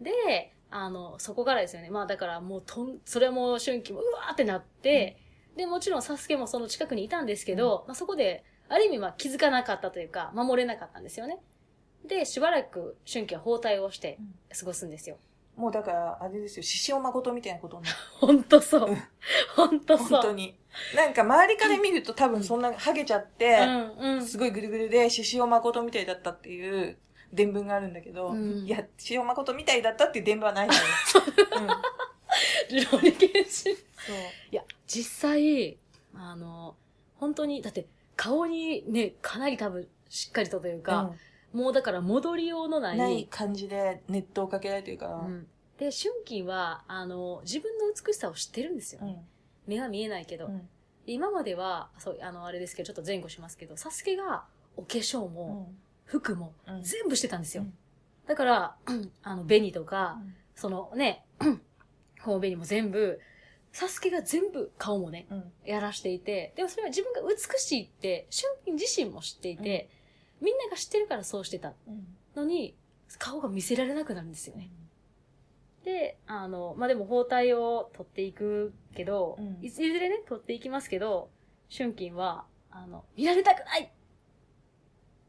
[0.00, 1.90] で、あの、そこからですよね。
[1.90, 5.18] まあだからもうとん、それも春季もうわーってなって、
[5.56, 11.38] で、もちろんサスケもその近くにいたんですけど、まあそこで、ある意味まあ気づかなかったというか、守れなかったんですよね。
[12.06, 14.18] で、しばらく春季は包帯をして
[14.58, 15.18] 過ごすんですよ。
[15.56, 17.96] もうだから、あれですよ、獅子王誠みたいなことになる。
[18.14, 18.98] ほんとそううん。
[19.54, 20.08] ほんとそう。
[20.08, 20.58] 本当に。
[20.96, 23.58] なんか周りから見ると多分そんなハゲちゃって、
[24.00, 24.26] うんうん。
[24.26, 26.96] すごいぐるぐるで獅子王誠みたいだったっていう
[27.32, 30.80] 伝聞があるんだけど、うんいや、獅子王誠みたいだったっていう伝聞はないのよ。
[32.70, 33.80] うん、ロリケンシンそ
[34.12, 34.16] う。
[34.50, 35.78] いや、実際、
[36.14, 36.76] あの、
[37.16, 37.86] 本当に、だって、
[38.16, 41.12] 顔にね、かなり多分、しっかりとというか、
[41.54, 45.46] もうだから戻りようのない、うんない感じで熱湯をかけられてるから、うん。
[45.78, 49.00] で、春金は、あの、自分の美しさを知ってるんですよ。
[49.02, 49.16] うん。
[49.66, 50.46] 目が見えないけど。
[50.46, 50.58] うん。
[51.06, 54.44] で今までは、そう、あの、あれですけど、ちょっと前後しますけど、サスケが、
[54.76, 55.76] お化粧うも、ん。
[56.04, 56.82] 服も、うん。
[56.82, 57.62] 全部してたんですよ。
[57.62, 57.74] うん。
[58.26, 58.76] だから、
[59.22, 60.18] あの、紅とか、
[60.56, 61.24] そのね、
[62.20, 63.20] 頬紅も全部、
[63.72, 65.52] サスケが全部顔もね、うん。
[65.64, 69.88] やらしていて、でもそれは自分が美しいって、春金自身も知っていて、
[70.44, 72.76] みんなが知ってるからそうしてたうんのに、
[73.18, 74.70] 顔が見せられなくなるんですよね。
[75.84, 81.30] で、あの、まあ、でも包帯を取っていくけど、うんいずいずれね、取っていきますけど、
[81.74, 83.92] 春金は、あの、見られたくない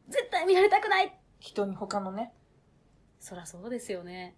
[0.09, 2.33] 絶対見られたくない人に他のね、
[3.19, 4.35] そらそうですよね。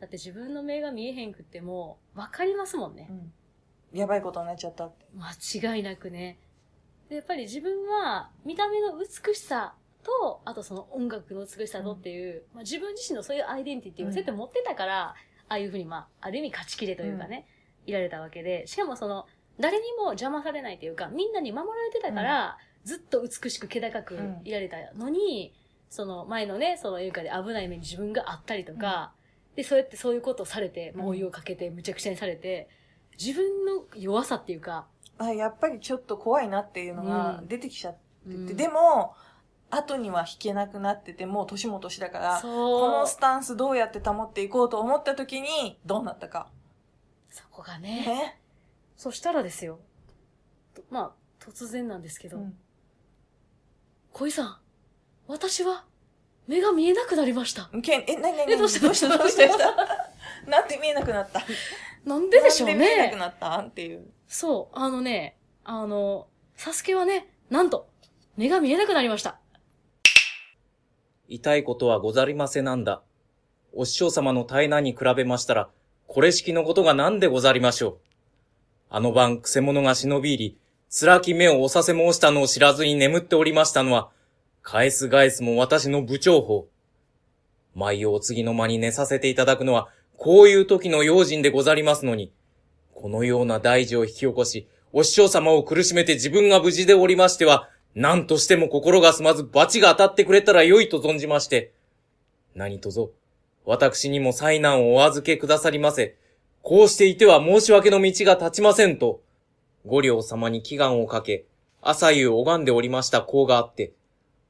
[0.00, 3.08] だって自分の目が見えへんくっても、わかりますもんね。
[3.10, 3.32] うん
[3.92, 5.06] やばいことになっちゃったって。
[5.14, 6.40] 間違いなくね。
[7.08, 14.12] でやっぱり自分は見た目の美しさと、あとその音楽の美しさとっていう、まあ、自分自身のそういうアイデンティティをうん。
[14.12, 15.14] そうやって持ってたから、あ
[15.48, 17.46] あいうふうにまあ、ある意味勝ちきれというかね、
[17.86, 19.26] いられたわけで、しかもその、
[19.58, 25.54] 誰にも邪魔されないというか、みんなに守られてたから、ずっと美しく気高くいられたのに、
[25.88, 29.12] その前のね、その映画で危ない目に自分があったりとか、
[29.54, 32.68] で、そうやってそういうことをされて、もうお湯をかけて、むちゃくちゃにされて、
[33.18, 34.86] 自分の弱さっていうか、
[35.18, 37.48] あ、やっぱりちょっと怖いなっていうのがうん。
[37.48, 38.56] 出てきちゃってて、うん。
[38.56, 39.14] でも、
[39.74, 42.40] 後には引けなくなってて、もう年も年だから。
[42.42, 46.48] このスタンスどうやって保っていこうと思った時に、どうなったか。
[47.30, 48.04] そこがね。
[48.06, 48.40] ね。
[48.96, 49.78] そしたらですよ。
[50.74, 52.56] とまあ、突然なんですけど、うん
[54.12, 54.56] 恋さん、
[55.26, 55.84] 私は
[56.46, 57.68] 目が見えなくなりました。
[57.82, 58.86] けんえ、なになにえどうした？
[58.86, 59.18] どうした？
[59.18, 59.48] どうした？
[59.48, 60.48] どうした？
[60.48, 61.40] なんで見えなくなった？
[62.04, 63.16] なんででしょうなんで見えなくね。
[63.18, 63.60] なった？
[63.60, 64.06] んっていう。
[64.28, 67.88] そう、あのね、あの、サスケはね、なんと、
[68.36, 69.40] 目が見えなくなりました。
[71.28, 73.02] 痛いことはござりませなんだ。
[73.72, 75.68] お師匠様の大難に比べましたら、
[76.06, 77.96] これ式のことが何でござりましょう。
[78.90, 80.58] あの晩、くせ者が忍び入り、
[80.90, 84.10] 辛き目をおさせ申したのを知らずに眠っておりましたのは、
[84.62, 86.68] 返す返すも私の部長法。
[87.74, 92.32] 毎お次の間に寝させていただくのは、こういう時の用心でござりますのに、
[92.94, 101.72] このような大事を引き起こし、お師匠様を苦しめて自分が無事でおりましては、何としても心が済まず罰が当たってくれたら良いと存じまして、
[102.54, 103.10] 何とぞ、
[103.64, 106.16] 私にも災難をお預けくださりませ。
[106.62, 109.20] こうしていては申し訳の道が立ちませんと、
[109.86, 111.44] 五両様に祈願をかけ、
[111.82, 113.92] 朝夕拝んでおりました功があって、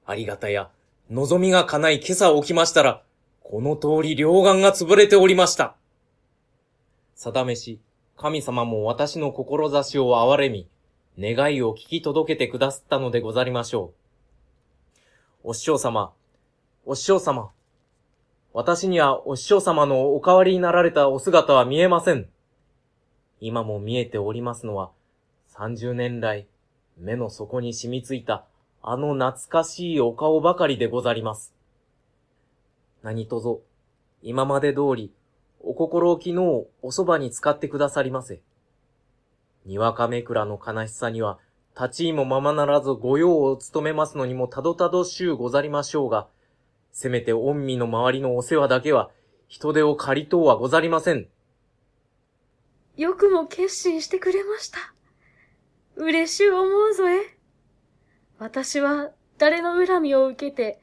[0.06, 0.70] ありがたや、
[1.10, 3.02] 望みが叶い今朝起きましたら、
[3.42, 5.74] この通り両眼が潰れておりました。
[7.14, 7.80] 定めし、
[8.16, 10.68] 神様も私の志を憐れみ、
[11.18, 13.92] 願いを聞き届けてくださったのでござりましょ
[15.44, 15.48] う。
[15.48, 16.12] お師匠様、
[16.84, 17.50] お師匠様、
[18.52, 22.28] 私にはお師匠様のお代わりになられたお姿は見えません。
[23.40, 24.90] 今も見えておりますのは、
[25.54, 26.46] 30年来、
[26.96, 28.44] 目の底に染みついた
[28.86, 31.54] あの懐かしいお顔ばかりでござります。
[33.02, 33.60] 何とぞ、
[34.22, 35.12] 今まで通り、
[35.60, 38.40] お心置きのをおそばに使ってくださりませ。
[39.64, 41.38] にわかめくらの悲しさには、
[41.76, 46.28] 立ちいもままならず御用を務めますのにもたどたどしゅうござりましょうが、
[46.92, 49.10] せめて御身の周りのお世話だけは、
[49.48, 51.28] 人手を借りとうはござりません。
[52.96, 54.78] よくも決心してくれました。
[55.96, 57.36] 嬉しゅう思うぞえ。
[58.38, 60.80] 私は誰の恨みを受けて、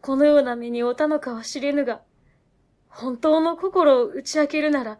[0.00, 2.02] このような目に遭うたのかは知れぬが、
[2.88, 4.98] 本当の心を打ち明けるなら、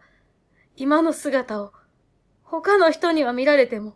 [0.75, 1.71] 今の姿を
[2.49, 3.93] 他の人には見られても、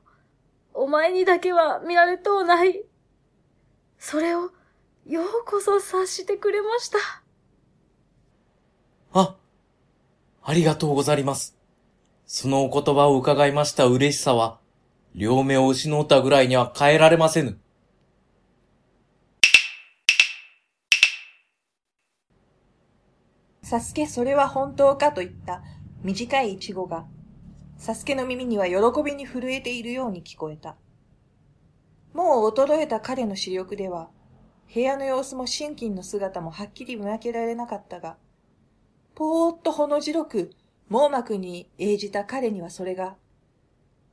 [0.76, 2.84] お前にだけは見られとうない。
[3.98, 4.52] それを
[5.08, 6.98] ようこそ察してくれました。
[9.14, 9.36] あ、
[10.44, 11.58] ありがとうござります。
[12.28, 14.60] そのお言葉を伺いました嬉しさは、
[15.16, 17.58] 両目を失ったぐらいには変えられませぬ。
[23.64, 25.64] サスケそれは本当かといった
[26.04, 27.06] 短いイチゴが、
[27.84, 30.78] サスケの耳には喜びに震えているように聞こえた。
[32.14, 34.10] もう衰えた彼の視力では、
[34.74, 38.16] 部屋の様子も心筋の姿もはっきり見分けられなかったが、
[39.16, 40.52] ぽーっとほの白く
[40.88, 43.18] 網膜に映じた彼にはそれが、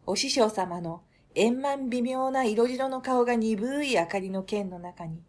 [0.05, 1.03] お師匠様の
[1.37, 5.23] 円満微妙な色白の顔が鈍い明かりの剣の中に、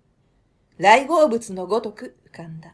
[0.79, 2.73] 来合物のごとく浮かんだ。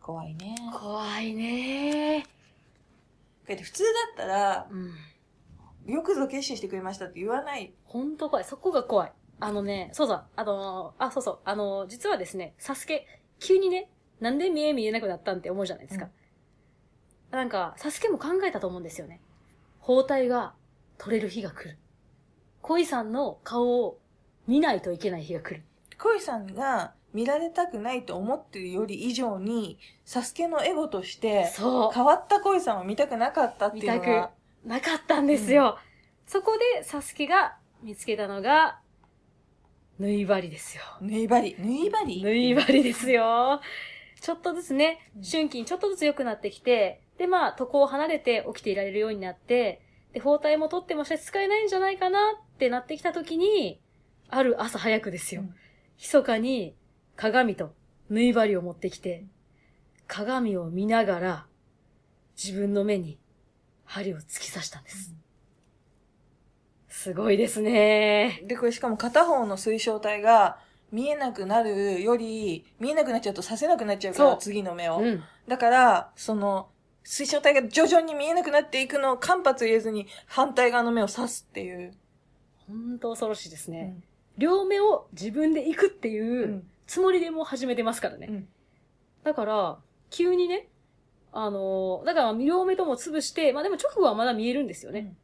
[0.00, 0.56] 怖いね。
[0.72, 2.35] 怖いね
[3.54, 5.92] 普通だったら、うん。
[5.92, 7.72] よくぞ決心してくれましたって言わない。
[7.84, 8.44] ほんと怖い。
[8.44, 9.12] そこが怖い。
[9.38, 13.06] あのね、そうそう、あのーあ、そうそう、あのー実はですね、サスケ、
[13.38, 16.08] 急にね、なんで見え見えなくなったんって思うじゃないですか。
[17.30, 19.20] なんか、サスケも考えたと思うんですよね。
[19.78, 20.54] 包帯が
[20.98, 21.78] 取れる日が来る。
[22.62, 24.00] 恋さんの顔を
[24.46, 25.64] 見ないといけない日が来る。
[25.98, 31.90] 恋さんが見られたくないと思ってるより以上に、サスケのエゴとして、そう。
[31.90, 34.30] 変わった恋さんを見たくなかったっていうの見たは、
[34.66, 35.78] なかったんですよ。
[36.26, 38.80] そこで、サスケが見つけたのが、
[39.98, 40.82] 縫い針ですよ。
[41.00, 41.56] 縫い針。
[41.58, 42.22] 縫い針？
[42.22, 43.62] 縫い針ですよ。
[44.20, 49.80] ちょっとずつね、春季にちょっとずつ良くなってきて、で、まあ、床を離れて起きていられるようになって、
[50.12, 53.80] で、包帯も取ってもして使えないんじゃないかなってなってきた時に、
[54.28, 55.40] ある朝早くですよ。
[55.40, 55.54] うん
[55.98, 56.76] 密かに
[57.16, 57.74] 鏡と
[58.10, 59.24] 縫い針を持ってきて、
[60.06, 61.46] 鏡を見ながら、
[62.42, 63.18] 自分の目に
[63.84, 65.14] 針を突き刺したんです。
[66.88, 68.42] すごいですね。
[68.44, 70.58] で、これしかも片方の水晶体が
[70.92, 74.98] 見えなくなるより、見えなくなっちゃうとさせなくなっちゃうから、次の目を。
[74.98, 75.22] うん。
[75.48, 76.68] だから、その、
[77.02, 81.94] 水晶体が徐々に見えなくなっていくのを間髪入れずに反対側の目を刺すっていう。
[82.66, 83.96] 本当恐ろしいですね。
[84.36, 86.12] 両目を自分で行くってう。
[86.12, 88.26] いうんつもりでもう始めてますからね。
[88.30, 88.48] うん
[89.24, 89.78] だから、
[90.10, 90.68] 急にね、
[91.32, 95.14] あのーだから両目とも潰して、まあでも直後はまだ見えるんですよね。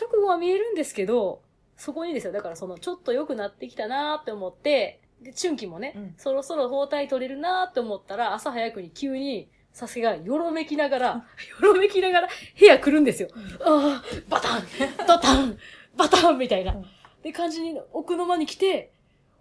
[0.00, 1.42] 直後は見えるんですけど、
[1.76, 11.08] そこにですよ、だからその、ちょっと良くなってきたなーって思って、で、春季もね、うんそろそろ包帯取れるなーって思ったら、朝早くに急に、サスケがよろめきながら、
[11.60, 13.28] よろめきながら部屋来るんですよ。
[13.60, 14.62] ああ、バタン
[15.06, 15.58] ドタン
[15.94, 16.86] バタンみたいなうん。
[17.22, 18.92] で、感じに奥の間に来て、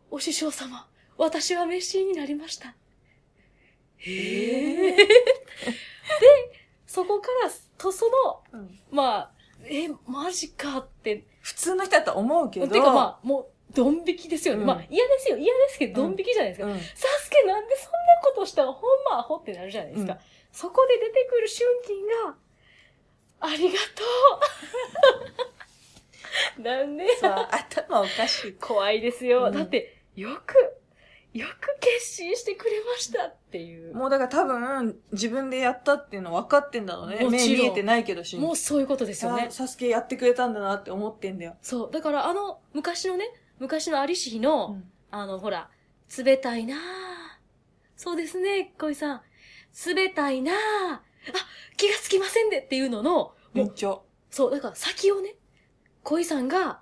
[0.09, 0.85] お師匠様、
[1.21, 2.73] 私はメッシーになりました。
[3.97, 4.95] へえ。
[4.95, 5.07] で、
[6.87, 8.07] そこから、と、そ
[8.53, 9.31] の、うんまあ、
[9.65, 11.23] え、マジかって。
[11.41, 12.67] 普通の人だと思うけど。
[12.67, 13.45] てかまあ、もう、
[13.75, 14.61] ドン引きですよね。
[14.61, 15.37] うんまあ、嫌ですよ。
[15.37, 16.65] 嫌ですけど、ドン引きじゃないですか。
[16.65, 16.83] うんサ
[17.23, 20.13] スケなんでそんなことしたらほんまアホってなるじゃないですか。
[20.13, 20.19] うん
[20.51, 22.35] そこで出てくる春金が、
[23.39, 24.03] ありがと
[26.57, 27.07] う なんで？
[27.17, 28.53] さ頭おかしい。
[28.53, 29.45] 怖いですよ。
[29.45, 30.80] うんだって、よく、
[31.33, 33.95] よく決心してくれましたっていう。
[33.95, 37.17] もうだから多分、自分でやったっていうの分かってんだろうね。
[37.19, 38.35] 目もちろん見えてないけどし。
[38.37, 39.51] もうそういうことですよねあ。
[39.51, 41.55] サスケやってくれたんだなって思ってんだよ。
[41.61, 41.91] そう。
[41.91, 43.29] だからあの、昔のね、
[43.59, 45.69] 昔の有志の、うんあの、ほら、
[46.17, 46.77] 冷たいなぁ。
[47.95, 49.21] そうですね、恋さん。
[49.95, 50.55] 冷たいなぁ。
[50.55, 51.01] あ、
[51.77, 53.97] 気がつきませんでっていうのの、もう、めっちゃ。
[54.29, 55.35] そう、だから先をね、
[56.03, 56.81] 恋さんが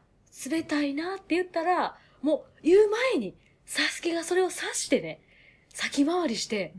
[0.50, 3.36] 冷たいなって言ったら、もう言う前に、
[3.70, 5.22] サスケがそれを察してね、
[5.72, 6.74] 先回りして、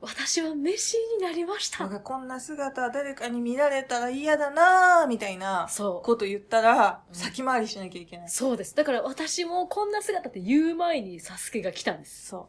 [0.00, 1.84] 私はメシになりました。
[1.84, 6.02] なんかこんな姿誰かに見られたら嫌だなぁ、みたいなそう。
[6.02, 8.28] こと言ったら、うん先回りしなきゃいけない。
[8.30, 8.74] そうです。
[8.74, 12.28] だから私もこんな姿って言う前にサスケが来たんです。
[12.28, 12.48] そ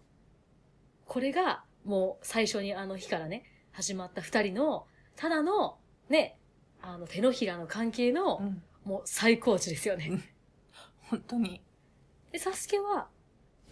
[1.06, 5.78] これが、もう最初にあの日からね、始まった二人の、ただの、
[6.08, 6.38] ね、
[6.82, 8.14] あの手のひらの関係う。
[8.14, 8.64] の、うん。
[8.86, 10.22] もう最高値ですよね。
[11.10, 11.62] 本当に。
[12.32, 13.10] で、サスケは、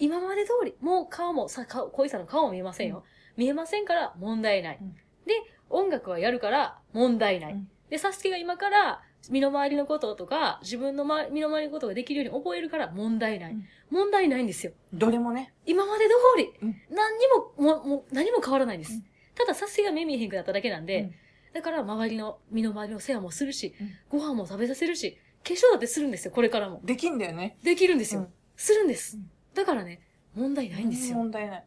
[0.02, 2.98] 今まで通り、もう顔も、さ、顔、恋さんの顔も見えませんよ。
[2.98, 3.04] うん
[3.38, 4.78] 見えませんから問題ない。
[4.82, 4.94] うん
[5.26, 5.34] で、
[5.70, 7.54] 音楽はやるから問題ない。
[7.54, 13.54] うんで、サスケが今から、身の回りのこととか、自分のま身の回りのことができるように覚えるから問題ない。
[13.54, 14.72] うん問題ないんですよ。
[14.94, 15.54] どれもね。
[15.66, 18.94] 今まで通り、うん何にも、もう、もう、何も変わらないんです。
[18.94, 21.14] うんただ、サスケが目見えへんくなっただけなんで、うん
[21.54, 26.82] だから、周りの、身の回りの世話もするし、うんご飯も食べさせるし、化粧だってするんですよ、これからも。
[26.84, 27.58] できんだよね。
[27.64, 28.22] できるんですよ。
[28.22, 28.28] うん
[28.58, 29.18] するんです。
[29.52, 30.02] うんだからね、
[30.34, 31.18] 問題ないんですよ。
[31.18, 31.66] 問題ない。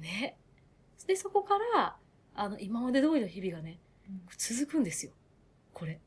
[0.00, 0.36] ね。
[1.06, 1.96] で、そこから、
[2.34, 3.78] あの、今まで通りの日々がね、
[4.36, 5.12] 続くんですよ。
[5.72, 6.00] これ。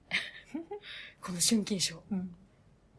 [1.21, 2.03] この春金賞。
[2.11, 2.35] うん。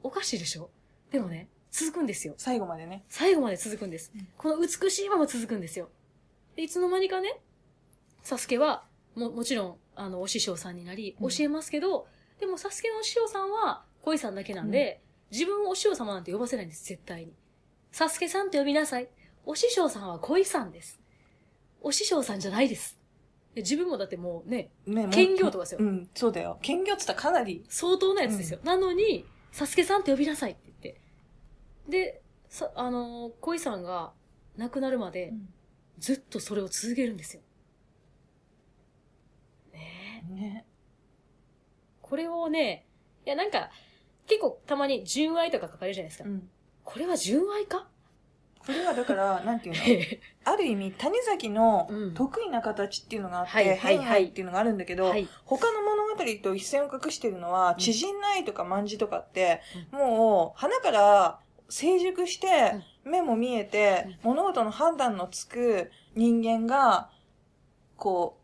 [0.03, 0.71] おかしいでしょ？
[1.11, 2.35] でもね、続くんですよ。
[2.37, 3.05] 最後までね。
[3.09, 4.29] 最後まで続くんですうん。
[4.37, 5.89] この美しいまま続くんですよ。
[6.57, 7.41] で、いつの間にかね、
[8.23, 12.07] サスケは、も、もちろん、あの、お師匠さんになり、うん教えますけど、
[12.39, 15.01] でもサスケのお師匠さんは、恋さんだけなんで、
[15.31, 17.33] 自分をお師匠様なんて呼ばせないんです、絶対に。
[17.95, 19.09] サスケさんって呼びなさい。
[19.47, 20.99] お師匠さんは恋さんです。
[21.81, 22.99] お師匠さんじゃないです。
[23.55, 26.59] で自分もだってもうね、ね兼業とかですようん、そうだよ。
[26.61, 28.59] 兼業って言ったらかなり、相当なやつですよ。
[28.65, 31.01] なのに、サスケさんって呼びなさいって言って。
[31.89, 34.13] で、さ、あのー恋さんが
[34.57, 35.33] 亡くなるまで、
[36.01, 37.43] ずっとそれを続けるんですよ。
[39.73, 40.35] ねえ。
[40.35, 40.67] ね。
[42.03, 42.89] これをね、
[43.25, 43.71] いやなんか、
[44.27, 46.29] 結構たまに純愛とか書かれるじゃないですか。
[46.29, 46.51] うん。
[46.85, 47.87] これは純愛か？
[48.59, 50.19] これはだから、 なんていうの？
[50.45, 52.15] ある意味、谷崎のうん。
[52.15, 55.29] 得意な形っていうのがあって、はいはいっていうのがあるんだけど、はい。
[55.45, 57.77] 他の物語と一線を画してるのは、ん。
[57.77, 59.61] 知人の愛とか卍とかって、
[59.91, 62.75] もう、花から成熟して、
[63.05, 67.11] 目も見えて、物事の判断のつく人間が、
[67.97, 68.39] こ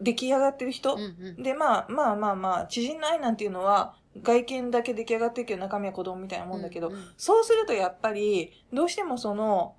[0.00, 1.04] う、出来上がってる人、うんう
[1.38, 1.42] ん。
[1.42, 9.74] で、まあまあまあまあ、知人の愛なんていうのは、外見だけ出来上がってるけど中身は子供みたいなもんだけど、うんうんそうするとやっぱり、どうしてもその、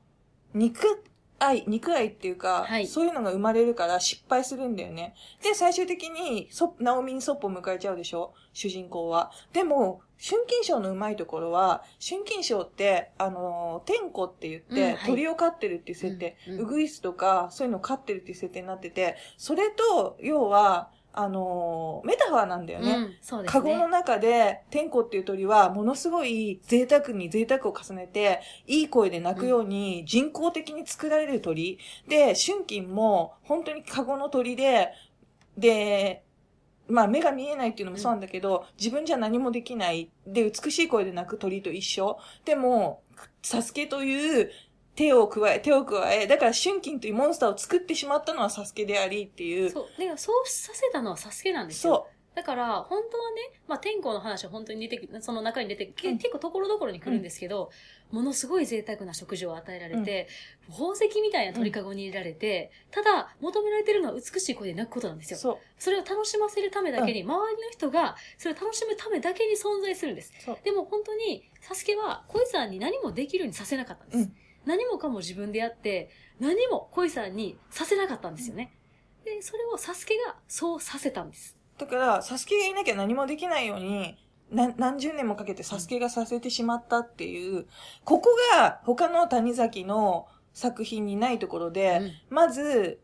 [0.53, 1.03] 肉
[1.37, 2.87] 愛、肉愛っていうか、はい。
[2.87, 5.15] そういうのが生まれるから失敗するんだよね。
[5.43, 8.33] で、最終的に、そ、ナオミにそっぽ迎えちゃうでしょ？
[8.53, 9.31] 主人公は。
[9.51, 15.09] でも、春金賞のうまいところは、春金賞って、あの、天子って言って、うんはい。
[15.09, 16.59] 鳥を飼ってるっていう設定、うんうん。
[16.61, 22.91] ウグイスとか、そういうのを飼ってるっていう設定になってて、それと、要は、あの、メタファーなんだよね。
[22.91, 23.61] うんそうですね。
[23.61, 31.79] カゴの中で、天子っていう鳥は、ものすごい贅沢に贅沢を重ねて、いい声で鳴くように人工的に作られる鳥。
[32.07, 34.91] で、春金も、本当にカゴの鳥で、
[35.57, 36.23] で、
[36.87, 40.11] まあ目が見えないっていうのもそうなんだけど、自分じゃ何もできない。
[40.27, 42.19] で、美しい声で鳴く鳥と一緒。
[42.43, 43.03] でも、
[43.41, 44.51] サスケという
[44.95, 49.69] 手を加え、手を加え、だから春金というモンスターを作ってしまったのはサスケでありっていう。
[49.69, 49.99] そう。
[49.99, 52.07] で、そうさせたのはサスケなんですよ。
[52.09, 57.71] そだから、本当はね、まあ、天候の話は本当に出てくその中に出て、けうん結構ところどころに来るんですけど、
[58.11, 60.27] ものすごい贅沢な食事を与えられて、
[60.69, 65.39] 宝石みたいな鳥かごに入れられて、ただ、求められてるのは美しい声で泣くことなんですよ。
[65.39, 65.57] そう。
[65.79, 70.33] それを楽しませるためだけに、周りの人が、それを楽しむためだけに存在するんです。
[70.45, 70.57] そう。
[70.61, 74.31] でも本当に、サスケは恋さんに何もできるようにさせなかったんです。
[74.65, 76.09] うん何もかも自分でやって、
[76.39, 78.73] 何も恋さんにさせなかったんですよね。
[79.23, 81.57] で、それをサスケがそうさせたんです。
[81.77, 84.17] だから、サスケがいなきゃ何もできないように、
[84.51, 87.65] な何十年もかけてサスケがさせてしまったっていう、
[88.03, 93.01] ここが他の谷崎の作品にないところで、まず、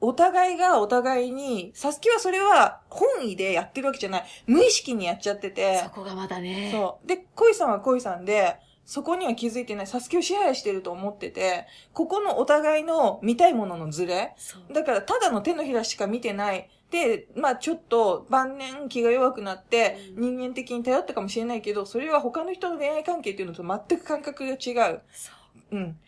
[0.00, 4.24] お互いがお互いに、サスケはそれは本意でやってるわけじゃない。
[4.46, 6.70] 無意識にやっちゃっててそ、こがまだね。
[6.72, 7.06] そう。
[7.06, 8.56] で、恋さんは恋さんで、
[8.92, 9.86] そこには気づいてない。
[9.86, 14.34] サスケを支配してると思ってて、ここのお互いの見たいもののズレ。
[14.70, 16.68] だから、ただの手のひらしか見てない。
[16.90, 25.00] で、まあちょっと晩年気が弱くなって、うん人間的に頼ったかもしれないけど、それは他の人の恋愛関係っていうのと全く感覚が違う。
[25.10, 25.32] そ
[25.70, 25.98] ううん。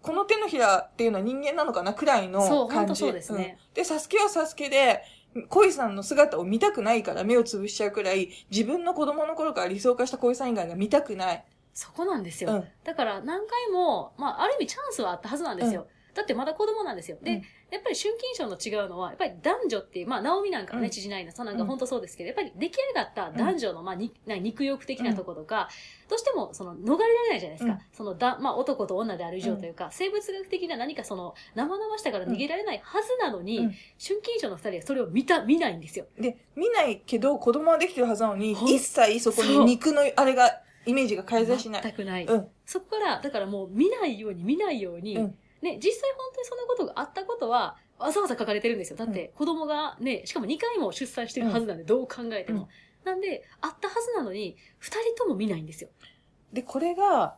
[0.00, 3.00] この手のひらっていうのは人間なのかなくらいの感じ。
[3.00, 5.02] そうですねうんで、サスケはサスケで、
[5.48, 11.44] 恋さんの姿を見たくないから目をつぶしちゃうくらい、自分の子供の頃から理想化した恋さん以外が見たくない。
[11.78, 12.50] そこなんですよ。
[12.50, 12.64] うん。
[12.82, 15.86] だから何回も、まあ、ある意味チャンスはあったはずなんですよ。
[16.12, 17.18] だってまだ子供なんですよ。
[17.22, 25.68] で、うんやっぱり春金賞の違うのは、やっぱり男女っていう、まあ、直美なんかはね、うん知事ないの、さなんか本当そうですけど、やっぱり出来上がった男女の、まあ、にな肉欲的なとことか、
[26.08, 27.72] どうしても、その、逃れられないじゃないですか。
[27.74, 36.06] うんその、だ、まあ、男と女である以上というか、生物学的な何かその、生々しさから逃げられないはずなのに、うん春金賞の二人はそれを見た、見ないんですよ。
[36.18, 41.82] で、見ないけど子供はできてるはずなのに、一切そこに肉のあれが、イメージが介在しない。
[41.82, 42.24] 全くない。
[42.24, 42.48] うん。
[42.66, 48.96] そこから、だからもう見ないように見ないように、うんね、実際本当にそんなことがあったことは、わざわざ書かれてるんですよ。
[48.96, 52.62] だって、子供がね、しかも2回も出産してるはずなんで、どう考えても。
[52.62, 52.68] うん
[53.04, 55.90] なんで、あったはずなのに、2人とも見ないんですよ。
[56.52, 57.36] で、これが、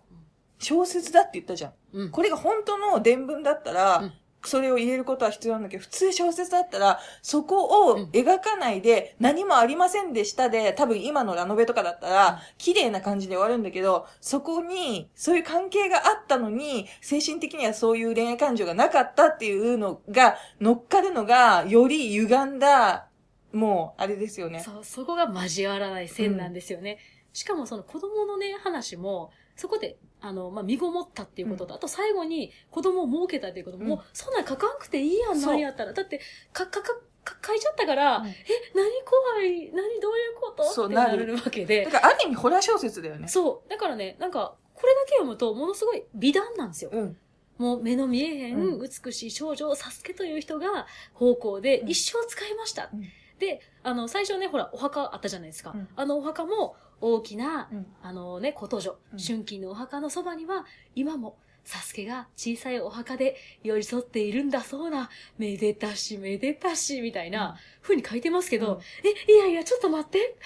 [0.59, 1.73] 小説だって言ったじゃん。
[1.93, 2.11] うん。
[2.11, 4.13] これが本当の伝聞だったら、うん
[4.43, 23.09] それを入れることは必要なんだけど、普通小説だったら、そこをうん描かないで、何もありませんでしたで、多分今のラノベとかだったら、綺麗な感じで終わるんだけど、そこに、そういう関係があったのに、精神的にはそういう恋愛感情がなかったっていうのが、乗っかるのが、より歪んだ、
[23.53, 24.61] もう、あれですよね。
[24.61, 26.99] そう、そこが交わらない線なんですよね。
[27.33, 29.31] しかもその子供のね、話も、
[29.61, 35.93] そこで、あの、まあ、身ごもったっていうことと、あと最後に子供を設けたっていうことも、うんもう、そんなん書かんくていいやん、そうなんやったら。
[35.93, 36.19] だって、
[36.53, 38.35] か、か、か、か書いちゃったから、うんえ、
[38.75, 40.63] 何怖い何どういうこと？
[40.63, 41.91] ってなそうなるるわけでだ。
[41.91, 43.29] から、ある意味ホラー小説だよね。
[43.29, 43.69] そう。
[43.69, 46.91] だからね、なんか、これだけ読むと、ものすごい美談なんですよ。
[46.95, 47.17] うん。
[47.59, 52.89] もう目の見えへん、うん美しい少女をサスケという人が方向でうん一生使いました。
[52.93, 53.03] うん
[53.39, 55.73] で、あの、最初ね、ほら、お墓あったじゃないですか。
[55.75, 70.37] うんあのお墓も大きな、うんあのね、こと女、うん春金のお墓のそばには、今も、サスケが小さいお墓で寄り添っているんだそうな、めでたしめでたし、みたいな、風に書いてますけど、うんえ、いやいや、ちょっと待って。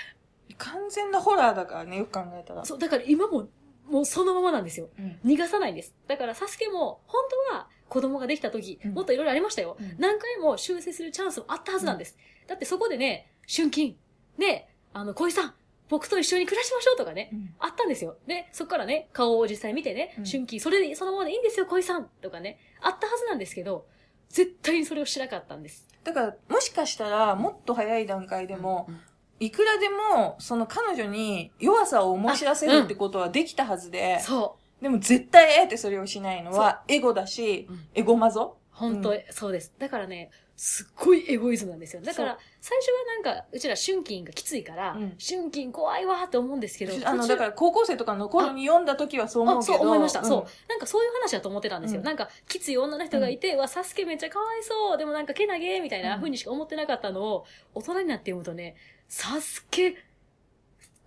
[0.58, 2.64] 完全なホラーだからね、よく考えたら。
[2.64, 3.48] そう、だから今も、
[3.88, 4.88] もうそのままなんですよ。
[4.98, 5.18] うん。
[5.24, 5.94] 逃がさないんです。
[6.06, 9.76] だから、サスケも、本当は子供ができた時、うんもっといろいろありましたよ。
[9.78, 12.16] うん何回も修正するチャンスもあったはずなんです。
[12.46, 13.96] だってそこでね、春金、
[14.38, 15.54] ね、あの、小井さん、
[15.88, 17.54] 僕と一緒に暮らしましょうとかね、うん。
[17.58, 18.16] あったんですよ。
[18.26, 20.24] で、そこからね、顔を実際見てね、うん。
[20.24, 23.86] 春金、それで、そのままでいいんですよ、小井さんとかね、あったはずなんですけど、
[24.28, 25.86] 絶対にそれをしなかったんです。
[26.02, 29.00] だから、もしかしたら、もっと早い段階でも、うん。
[29.40, 37.86] いくらでも、その彼女に弱さを思い知らせるってことはできたはずで、そでも絶対あえてそれをしないのは、エゴだし、うん。
[37.94, 38.56] エゴマゾ？
[38.58, 38.64] う。
[38.70, 39.74] 本当、うそうです。
[39.78, 42.02] だからね、すっごいエゴイズムなんですよ。
[42.02, 49.78] だかそら、最初はなんか、うちら春金がきついから、うん春金怖いわって思うんですけど、あの、だから高校生とかの頃に読んだ時はそう思うあ、けど。
[49.78, 50.20] そう思いました。
[50.20, 50.68] んそう。
[50.68, 52.00] なんかそういう話だと思ってたんですよ。
[52.00, 54.98] うんなんか、きつい女の人がいて、うわ、サスケめっちゃかわいそう。
[54.98, 58.76] でもなんか、けなげみたいなうん風にしか思ってなかったのを、大人になって読むとね、
[59.08, 59.96] サスケ、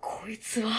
[0.00, 0.70] こいつは、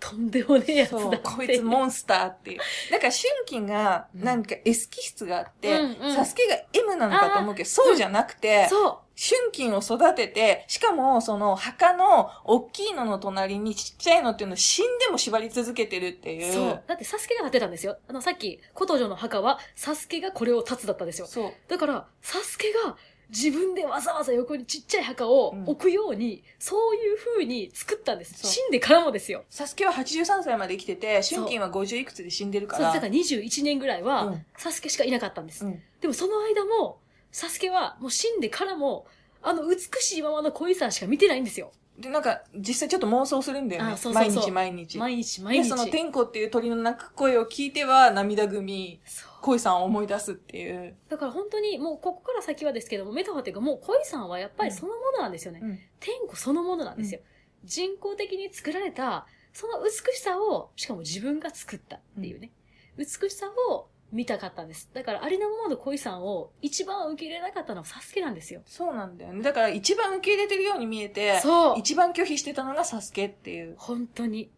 [0.00, 1.20] とんでもねえやつだそう。
[1.22, 2.58] こいつモンスターっていう。
[2.90, 16.40] だから、春金が、なんか S 気質があって、うんうんサスケが M なのかと思うけど、そうじゃなくて、そ春金を育てて、しかも、その、墓の、大きいのの隣にちっちゃいのっていうのを死んでも縛り続けてるってう。
[16.40, 16.52] いう。
[16.52, 16.82] そう。
[16.86, 17.96] だってサスケが立てたんですよ。
[18.08, 21.28] あの、さっき、琴女の墓は、サスケがこれを立つだったんですよ。
[21.28, 21.52] そう。
[21.68, 22.96] だから、サスケが
[23.30, 28.46] 自分でわざわざ横にちっちゃい墓を置くように、そういう風に作ったんです。
[28.46, 29.44] 死んでからもですよ。
[29.50, 32.92] サスケは83歳まで生きてて、春金は50いくつで死んでるかそう、ら。
[32.92, 35.64] だから21年ぐらいは、うんサスケしかいなかったんです。
[35.64, 36.98] うんでもその間も、
[37.32, 39.06] サスケはもう死んでからも、
[39.42, 41.72] あの美しいままの恋さんしか見てないんですよ。
[41.98, 43.92] で、なんか、実際ちょっと妄想するんだよね。
[43.92, 44.98] あそうそうそう毎日毎日。
[44.98, 45.68] 毎日毎で、日。
[45.68, 50.96] その天子っていう鳥の鳴く声を聞いては涙ぐみ、そう恋さんを思い出すっていう。
[51.10, 55.60] だから本当にもうここから先はですけども、メタファーっていうかもう恋さんはやっぱりそのものなんですよね。
[55.62, 57.20] うん天子そのものなんですよ。
[57.64, 62.50] 人工的に作られた、その美しさを、しかも自分が作ったっていうね。
[62.96, 64.90] 美しさを見たかったんです。
[64.94, 68.62] だからありのままの恋さんを一番受け入れなかったのはサスケなんですよ。
[68.66, 69.42] そうなんだよね。
[69.42, 73.74] だから一番受け入れてるように見えて、そう一番拒否してたのがサスケっていう。
[73.78, 74.50] 本当に。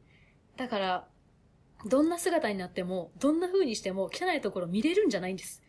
[0.56, 1.08] だから、
[1.88, 5.62] どんな姿になっても、どんな風にしても汚いところ見れるんじゃないんです。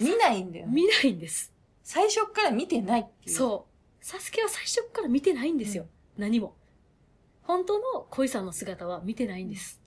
[0.00, 0.72] 見ないんだよね。
[0.72, 1.52] 見ないんです。
[1.82, 3.36] 最初っから見てないっていう。
[3.36, 3.66] そ
[4.00, 4.04] う。
[4.04, 5.86] サスケは最初から見てないんですよ。
[6.16, 6.54] 何も。
[7.42, 9.80] 本当の恋さんの姿は見てないんです。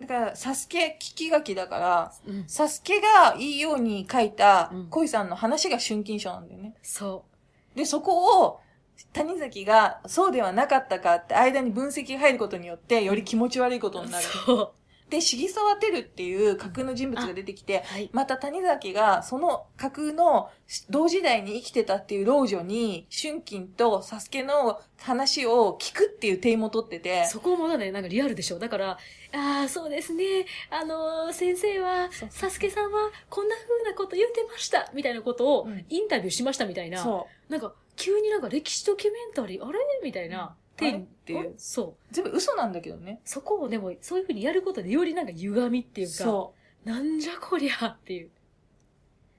[0.00, 2.44] だから、サスケ聞き書きだから、うん。
[2.48, 6.74] サスケがいいように書いたうん恋さんの話が春金賞なんだよね。
[6.82, 7.24] そ
[7.74, 8.60] で、そこを、
[9.12, 14.04] 谷崎がそうではなかったかって間に分析が入ることによって、より気持ち悪いことう。
[14.06, 14.24] になる。
[14.24, 14.72] そう。
[15.14, 18.10] で、重沢照っていう架空の人物が出てきて、はい。
[18.12, 20.50] また谷崎がその架空の
[20.90, 28.58] 同時代に生きてたっていう老女に、春金とサスケの話を聞くっていうテーマを取ってて、そこもだね、なんかリアルでしょ。
[28.58, 28.98] だから、
[29.32, 30.46] ああ、そうですね。
[30.70, 34.90] あのー先生はサスケさんはこんな風なこと言ってました。
[34.94, 37.02] みたいなことをうんインタビューしましたみたいな。
[37.02, 39.78] そなんか、急になんか歴史ドキュメンタリー、あれ？
[40.02, 40.42] みたいな。
[40.42, 40.90] あれ？
[40.92, 41.52] っていうあ？
[41.56, 41.86] そう。
[41.88, 41.94] う。
[42.10, 43.20] 全部嘘なんだけどね。
[43.24, 46.54] そこをでも、そういう風にやることでよりなんか歪みっていうか、そ
[46.84, 48.30] なんじゃこりゃっていう。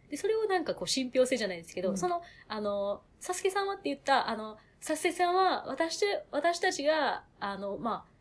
[0.09, 8.15] で、それをなんかこう、信憑性じゃないですけど、うんその、あの、サスケさんはって言った、あの、サスケさんは、私と、私たちが、あの、まあ、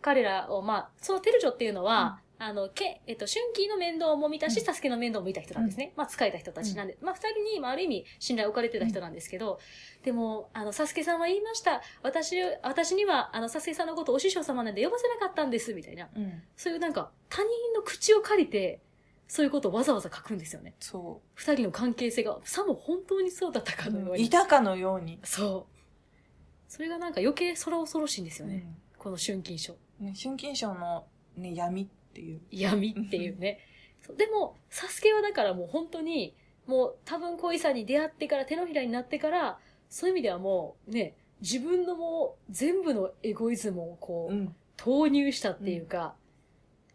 [0.00, 5.92] 彼らを、まあ、そのテルジョっていうのは、あの、け、えっと、春季の面倒も見たし、うんサスケの面倒も見た人なんですね。
[5.96, 9.58] まあ、使えた人たちなんで、まあ、二人に、まあ、ある意味、信頼を置かれてた人なんですけど、
[10.02, 11.82] でも、あの、サスケさんは言いました。
[12.02, 16.04] 私、私には、あの、サスケさんのことをお師匠様なんで呼ばせなかったんです、みたいな。
[16.04, 16.08] う。
[16.14, 16.42] うん。
[16.56, 18.80] そういうなんか、他人の口を借りて、
[19.28, 20.74] そういうことをわざわざ書くんですよね。
[20.78, 24.16] そ二人の関係性が、さも本当にそうだったかのようう。
[24.16, 24.24] に。
[24.24, 25.18] いたかのように。
[25.24, 25.76] そう。
[26.68, 28.56] それがなんか余計空恐ろしいんですよね。
[28.56, 28.76] うん
[29.06, 29.76] この春金賞。
[30.00, 31.06] ね、春金賞の、
[31.36, 32.40] ね、闇っていう。
[32.50, 33.60] 闇っていうね。
[34.00, 36.34] そうでも、サスケはだからもう本当に、
[36.66, 39.58] もう多分恋さんに出会ってから手のひらになってから、
[39.88, 44.54] そういう意味ではもうね、自分のもう全部のエゴイズムをこう、ん。
[44.76, 46.14] 投入したっていうか、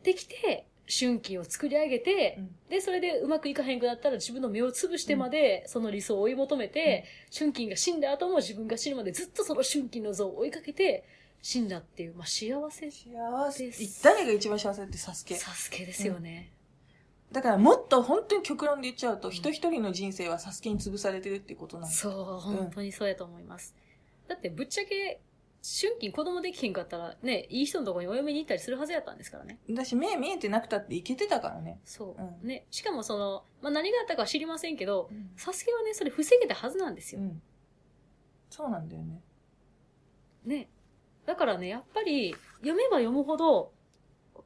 [0.03, 7.05] できて、春季を作り上げて、で、それでうまくいかへんくなったら自分の目を潰してまで、その理想を追い求めて、
[7.35, 11.05] 春季が死んだ後も自分が死ぬまでずっとその春季の像を追いかけて、
[11.41, 15.35] 死んだっていう、まあ幸せ、幸せです誰が一番幸せってサスケ。
[15.35, 16.51] サスケですよね。
[17.31, 21.95] だからもっと本当に極論で言っちゃうと、ん人一人の人生はサスケに潰されてるっていうことなんだ。
[21.95, 23.75] そう、本当にそうやと思います。
[24.27, 25.21] だってぶっちゃけ、
[25.63, 29.59] 春季子供できへんかったらね、いい人のところにお嫁に行ったりするはずやったんですからね。
[29.69, 31.79] だし、目見えてなくたっていけてたからね。
[31.85, 32.21] そう。
[32.21, 32.65] うんね。
[32.69, 35.31] しかもその、まあ何があったかは知りませんけど、うん。
[35.37, 37.21] サスケはね、それ防げたはずなんですよ。
[38.49, 39.21] そうなんだよね。
[40.45, 40.69] ね。
[41.31, 43.71] だからね、やっぱり、読めば読むほど、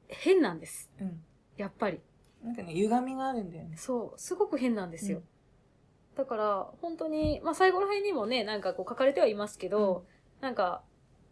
[0.07, 0.91] 変なんです。
[1.01, 1.19] うん。
[1.57, 1.99] やっぱり。
[2.43, 3.75] なんかね、歪みがあるんだよね。
[3.75, 5.17] そう、すごく変なんですよ。
[5.17, 5.23] うん
[6.15, 10.05] だから、本当に、まあ最後ら辺にもね、なんかこう書かれてはいますけど、
[10.39, 10.81] なんか、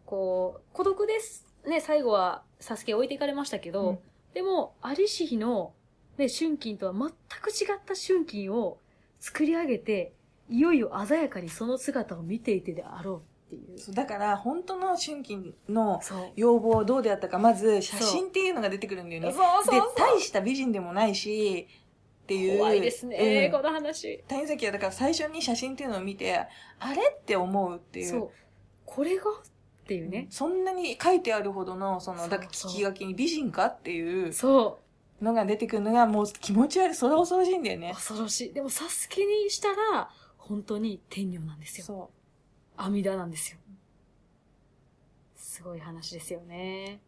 [0.04, 1.46] こう、孤独です。
[1.66, 3.98] ね、最後は、サスケ置いていかれましたけど、うん
[4.34, 5.72] でも、アリシヒの、
[6.18, 7.08] ね、春金とは全
[7.40, 8.78] く違った春金を
[9.20, 10.12] 作り上げて、
[10.50, 13.78] いよいよ鮮やかにその姿を見ていてであろうっていう。
[13.78, 16.00] そうだから、本当の春季の。
[16.36, 19.32] 要望どうであったか、まず写真っていうのが出てくるんだよね。
[19.32, 21.68] そうで、大した美人でもないし、
[22.24, 22.58] っていう。
[22.58, 24.24] 怖いですね、うんこの話。
[24.28, 26.46] 谷崎はだから最初に写真っていうのを見て、
[26.78, 28.10] あれって思うっていう。
[28.10, 28.30] そう。
[28.86, 30.26] これがっていうね。
[30.30, 34.80] そんなに書いてあるほどの、その、だから聞き書きに美人かっていうそ
[35.20, 37.80] のが出てくるのがもう気持ち悪い、それ恐ろしいんだよう。
[37.80, 37.92] ね。
[37.94, 38.52] 恐ろしい。
[38.52, 41.86] でも、サスケにしたら、本当に天女なんですよ。
[41.86, 42.10] そ
[42.76, 43.58] 阿弥陀なんですよ。
[45.36, 47.00] すごい話ですよね。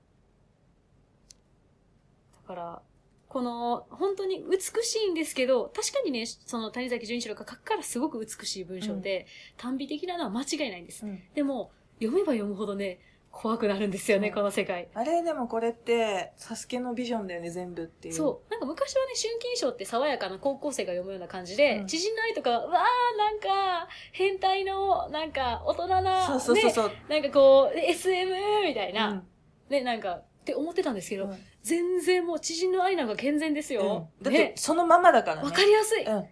[2.42, 2.82] だから、
[3.28, 11.04] この、本当に美しいんですけど、確かにね、その谷崎潤一郎が書くからすごく美しい文章で、短美的なのは間違いないんです。
[11.04, 11.08] う。
[11.08, 13.00] うんでも、読めば読むほどね、
[13.36, 14.88] 怖くなるんですよね、うんこの世界。
[14.94, 18.14] あれでもこれって、サスケのビジョンだよね、全部っていう。
[18.14, 18.50] そう。
[18.50, 26.90] なんか昔はね、春金賞って爽やかな高校生が読むような感じで、うん知人の愛とか、わー、なんか、変態の、なんか、大人な、そうそうそうね、そう。
[27.10, 28.32] なんかこう、SM
[28.64, 29.22] みたいな、うん
[29.68, 34.08] ね、なんか、って思ってたんですけど、うん全然もう知人の愛なんか健全ですよ。
[34.20, 35.42] うんだってね、そのままだからね。
[35.42, 36.04] わかりやすい。
[36.04, 36.08] うん。
[36.08, 36.24] あんな、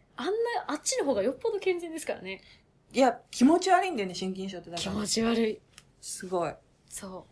[0.68, 2.40] あっちの方がよっぽど健全ですからね。
[2.92, 4.92] いや、気持ち悪いんだよね、春金賞ってだから。
[4.92, 5.60] 気持ち悪い。
[6.00, 6.54] すごい。
[6.94, 7.26] そ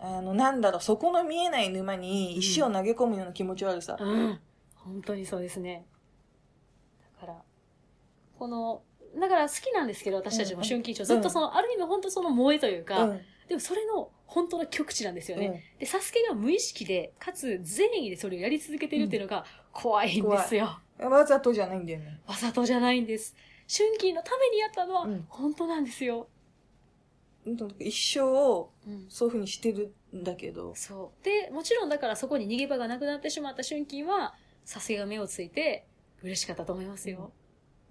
[0.00, 4.04] あの、なんだろう、そこの見えない沼に石を投げ込むような気持ち悪さう。。
[4.04, 4.40] うん。
[4.74, 5.86] 本当にそうですね。
[7.20, 7.42] だから、
[8.36, 8.82] この、
[9.16, 11.04] だから好きなんですけど、私たちも春金賞。
[11.04, 13.20] ずっとその、ある意味本当その萌えというか、うん。
[13.46, 15.46] でもそれの本当の極致なんですよね。
[15.46, 20.80] うんで、サスケが無意識で、かつ善意でそれをやり続けてるっていうのが怖いんですよ。
[20.98, 22.20] わざとじゃないんだよね。
[22.26, 23.36] わざとじゃないんです。
[23.68, 26.26] 春季のためにやったのはうん本当なんですよ。
[27.52, 30.74] うん一生をうんそういう風にしてるんだけど。
[30.74, 31.24] そう。
[31.24, 34.34] で、もちろんだからそこに逃げ場がなくなってしまった春季は、
[34.64, 35.86] サスケが目をついて
[36.22, 37.32] 嬉しかったと思いますよ。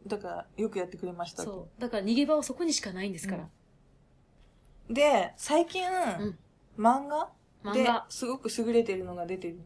[0.05, 1.51] だから、よくやってくれましたと。
[1.51, 1.81] そう。
[1.81, 3.49] だから逃げ場はそこにしかないんですから。
[4.89, 6.37] で、最近、ん
[6.77, 7.29] 漫画
[7.73, 9.59] で漫画、すごく優れてるのが出てる。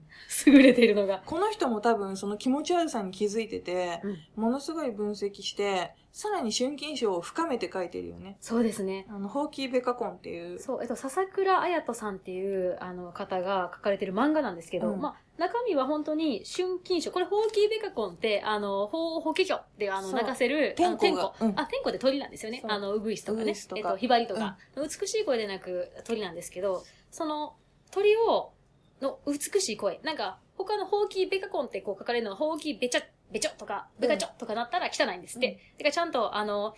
[0.45, 1.21] 優れているのが。
[1.25, 8.37] この人も多分その気持ち悪さに気づいてて、うんものすごい分析して、さらに春金賞を深めて書いてるよね。
[8.41, 9.05] そうですね。
[9.09, 10.59] あの、ホーキーベカコンっていう。
[10.59, 17.11] そう、えっと、笹倉彩人さんっていう、あの、方が書かれてる漫画なんですけど、うんまあ、中身は本当に春金賞。
[17.11, 22.67] これ、ホーキーベカコンって、あの、ホーホケキョって、あの、そう泣かせる、天子あのがうんあ、天子って鳥なんですよねそ。
[22.67, 23.67] うあの、ウグイスとかねウグイス。
[23.67, 24.57] とかえっと、ヒバリとか。
[24.75, 27.55] 美しい声で鳴く鳥なんですけど、その、
[27.91, 28.53] 鳥を、
[29.01, 29.99] の美しい声。
[30.03, 35.59] なんか、他のホーキーベカコンってこう書かれるのは、ホーキーベチャ、ベチョとか、ベカチョとかなったら汚いんですって。
[35.77, 36.75] てか、ちゃんと、あの、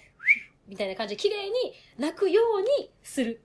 [0.68, 1.53] みたいな感じで綺麗に
[1.97, 3.41] 鳴くようにする。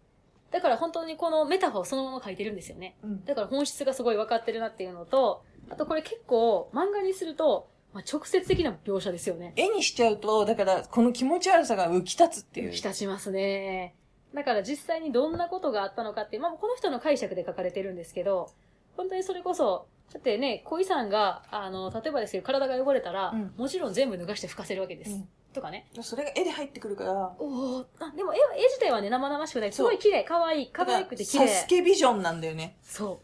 [0.50, 2.96] だから本当にこのメタファーをそのまま書いてるんですよね。
[3.02, 9.52] うんだから本質がすごい分かってるなっていうのと、あとこれ結構漫画にすると、まあ、直接的な描写ですよね。
[9.56, 12.72] 絵にしちゃうと、だから、この気持ち悪さが浮き立つっていう。
[12.72, 13.94] 浸しますね。
[14.35, 18.51] だから実際にどんなことがあったのかって、まあこの人の解釈で書かれてるんですけど、
[18.97, 25.11] 本当にそれこそ、だってね、恋さんが、あの、例えばですけど、体が汚れたら、うんもちろん全部脱がして拭かせるわけです。
[25.12, 25.89] うんとかね。
[26.03, 29.72] それが絵で入ってくるから、おおあ、でも絵は、絵自体はね、生々しくない。
[29.72, 31.49] すごい綺麗、可愛い、可愛くて綺麗。
[31.49, 32.76] サスケビジョンなんだよね。
[32.83, 33.22] そ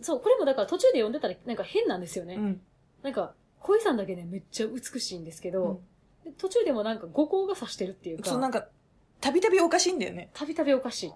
[0.00, 0.04] う。
[0.04, 2.34] そう、これもだから途中で読んでたらなんか変なんですよね。
[2.34, 2.60] うん。
[3.02, 5.80] なんか、恋さんだけね、めっちゃ美しいんですけど、
[6.24, 8.68] で途中でもなんか五光が差してるっていうそう、なか、んか、
[9.20, 10.30] たびたびおかしいんだよね。
[10.32, 11.12] たびたびおかしい。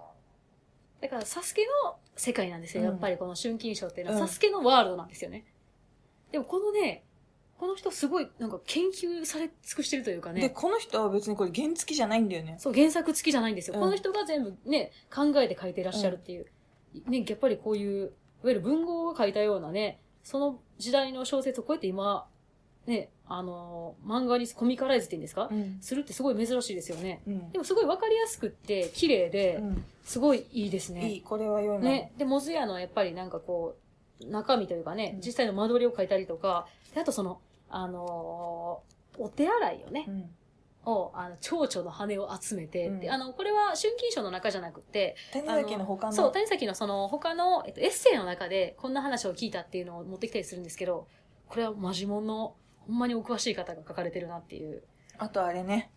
[1.01, 2.83] だから、サスケの世界なんですよ。
[2.83, 5.45] うんやっぱりこの春金賞っていうのは、うんサスケのワールドなんですよね。
[6.31, 7.03] でもこのね、
[7.57, 12.55] この人すごいなんか研究され尽くしてるというかで、ね、この人は別にこれ原付きじゃないんだよね。
[12.59, 13.75] そう、原作付きじゃないんですよ。
[13.75, 16.47] うんこの人が全部ね、考えて書いてらっしゃるっていう。
[17.07, 18.11] ね、やっぱりこういう、いわ
[18.45, 22.27] ゆる文豪が書いたようなね、その時代の小説をこうやって今、
[22.87, 25.77] ね、あのー漫画にコミカライズって言うんですか、うん。
[25.81, 27.21] するってすごい珍しいですよね。
[27.27, 27.57] うんで。
[27.57, 31.09] もすごいわかりやすくって、綺麗で、うんすごいいいですね。
[31.09, 31.85] いい、これは良いな。
[31.85, 32.11] ね。
[32.17, 33.75] で、モズヤのやっぱりなんかこ
[34.21, 40.29] う、中身というかね、うん実際の間取りを書いたりとか、であとその、あのーお手洗いをねう、ん。
[40.91, 46.13] を、あの、蝶々の羽を集めて、うんであの、これは春金賞の中じゃなくて、谷崎の他の。
[46.13, 51.07] そう、谷崎のその他の、えっと、エッセイの中でこんな話を聞いたっていうのを持ってきたりするんですけど、
[51.47, 52.55] これはマジモンの、
[52.91, 54.83] ほんまにお詳しい方が書かれてるなっていう。
[55.17, 55.91] あとあれね、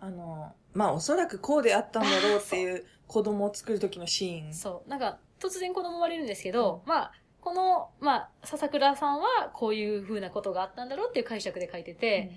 [0.00, 4.52] あの、まあおそらくこうであったんだろうっていう子供を作る時のシーン。
[4.52, 4.90] そう。
[4.90, 12.32] なんか、突然子供生まれるんですけど、まあ、この、まあ、笹倉さんはこういう風なことがあったんだろうっていう解釈で書いてて、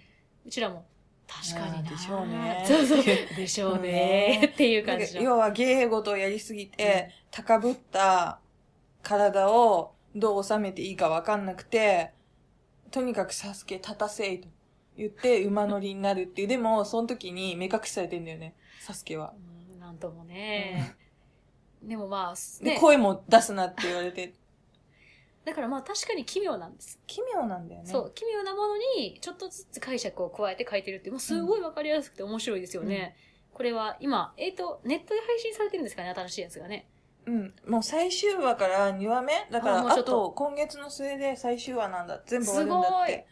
[0.45, 0.85] うちらも、
[1.27, 3.03] 確かにでしょうねそうそう。
[3.03, 4.51] でしょうね。
[4.53, 5.21] っていう感じの。
[5.23, 8.39] 要は芸事をやりすぎて、高ぶった
[9.01, 12.14] 体をどう収めていいかわかんなくて、
[12.91, 14.47] とにかくサスケ立たせいと
[14.97, 16.47] 言って馬乗りになるっていう。
[16.47, 19.33] でも、その時に目隠しされてんだよね、サスケは。
[19.35, 19.55] うん
[19.85, 20.95] なんともね。
[21.83, 24.33] でもまあ、で、ね、声も出すなって言われて、
[25.45, 26.99] だからまあ確かに奇妙なんです。
[27.05, 27.87] 奇妙なんだよね。
[27.87, 33.15] そう、奇妙なものにちょっとずつ解釈を加えて書いてるって、もうすごいわかりやすくて面白いですよね。
[33.53, 36.89] これは今、えっ、と、ネットで配信されてるんですかね、新しいやつがね。
[37.25, 37.53] うん。
[37.67, 42.21] もう最終話から2話目だから、ああもうちょっとと今月の末で最終話なんだ。
[42.25, 43.27] 全部終わるんだって。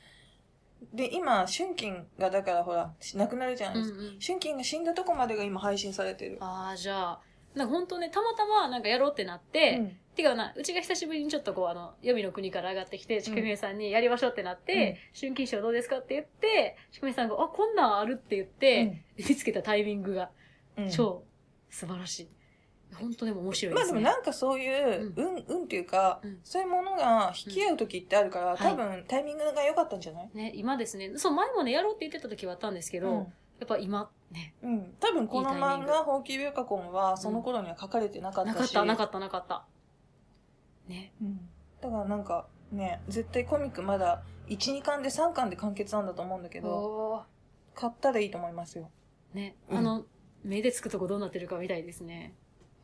[0.93, 3.99] で、今、春金がだからほら、亡くなるじゃないですか。
[3.99, 6.37] うんうん春金が死んだとこまでが今配信されてる。
[6.39, 7.19] ああ、じゃあ、
[7.55, 20.29] なんか本当ね、たまたまなんかやろうってなって、うんてかな、うちが久しぶりにちょっとこう、あの、予備の国から上がってきて、ちくみえさんにやりましょうってなって、春金賞どうですかって言って、ちくみえさんが、あ、こんなんあるって言って、見つけたタイミングが
[20.77, 21.23] うん超
[21.69, 22.29] 素晴らしい。
[22.93, 23.99] 本当でも面白いまあですね。
[24.01, 30.29] でもなんかそういう、うん、うんっていうか、うんそういうものが引き合う時ってあるから、ん多分タイミングが良かったんじゃない？
[30.33, 33.07] ね、今ですね、そう、前もね、やろうって言ってた時はあったんですけど、
[33.59, 34.71] やっぱ今、ね、うん。
[34.71, 34.93] うん。
[34.99, 38.55] 多分この漫画、ほうきびゅうかこんは、その頃には書かれてなかったし。
[38.55, 39.65] なかった、なかった、なかった。
[40.87, 41.13] ね。
[41.21, 41.49] うん。
[41.81, 47.23] だからなんか、ね、絶対コミックまだ、1、2巻で3巻で完結なんだと思うんだけど、
[47.75, 48.89] 買ったらいいと思いますよ。
[49.33, 50.05] ね、うんあの、
[50.43, 52.35] 目でつくとこどうなってるかみたいですね。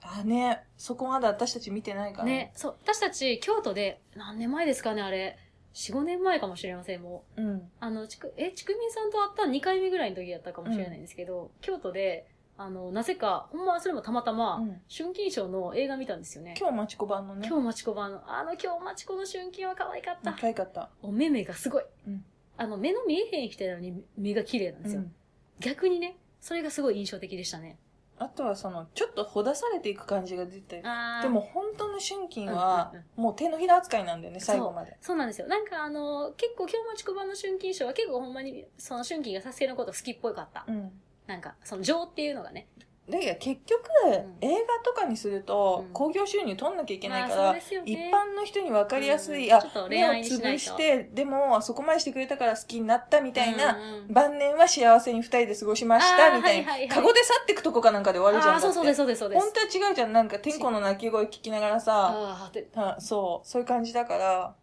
[0.01, 0.63] あ、ね。
[0.77, 2.25] そこまだ私たち見てないから。
[2.25, 5.37] ね、そう、私たち京都で、何年前ですかね、あれ。
[5.73, 7.41] 4、5年前かもしれません、もう。
[7.41, 7.71] うん。
[7.79, 12.27] あの、ちく、え、ちくみんさんと会った2回目ぐらいの時やったかもしれないんですけど、京都で、
[12.57, 16.55] あの、なぜか、ほんまはそれもたまたま、うん春金賞の映画見たんですよね。
[16.59, 17.47] 今日マチコ版のね。
[17.47, 20.33] 今日まちこ版の、あの今日まちこの春金は可愛かった。
[20.33, 20.89] 可愛かった。
[21.01, 21.83] お目目がすごい。
[22.07, 22.25] うん
[22.57, 25.01] あの、目の見えへん人なのに目が綺麗なんですよ。
[25.01, 25.15] うん
[25.61, 27.77] 逆にね、それがすごい印象的でしたね。
[28.19, 30.81] あとはその、ちょっとほだされていく感じが出て
[31.21, 34.97] でも、本当の春金はもう手のひら扱いなんだよね、最後まで。
[35.01, 35.47] そうなんですよ。
[35.47, 40.65] なんかあの、結構今日もちこ版の春金賞は結構ほんまに、その春金がサスケのこと好きっぽかった。
[40.67, 40.91] うん。
[41.27, 42.67] なんか、その情っていうのがね。
[43.09, 53.77] だけど結局、ん映画とかにするとうん、興行収入取んなきゃいけないから、一般の人に分かりやすい、あ目を愛にして、でも、あそこまでしてくれたから好きになったみたいな、
[54.09, 56.93] 晩年は幸せに二人で過ごしました、みたいな。
[56.93, 58.61] カゴで去ってくとこかなんかで終わるじゃん。
[58.61, 59.41] そうそうです、そうです、そうです。
[59.41, 60.13] 本当は違うじゃん。
[60.13, 62.51] なんか、天子の鳴き声聞きながらさ、
[62.99, 64.55] そう、そういう感じだから、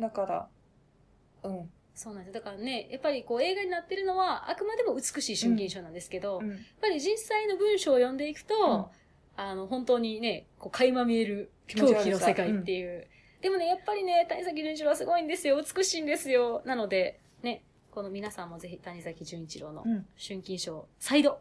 [0.00, 0.48] だから、
[1.42, 1.70] うん。
[1.98, 2.32] そうなんです。
[2.32, 8.84] だからね、やっぱりこう映画になってるのは、あくまでも美しい春金賞なんですけど、やっうんぱり実際の文章を読んでいくと、うん
[9.36, 13.08] あの、本当にね、こう、垣間見える狂気の世界っていう。
[13.40, 15.60] でもね、やっぱりね、谷崎潤一郎はすごいんですよ。
[15.60, 16.62] 美しいんですよ。
[16.64, 20.06] なので、ね、この皆さんもぜひ谷崎潤一郎のうん。
[20.16, 21.40] 春金賞、再度。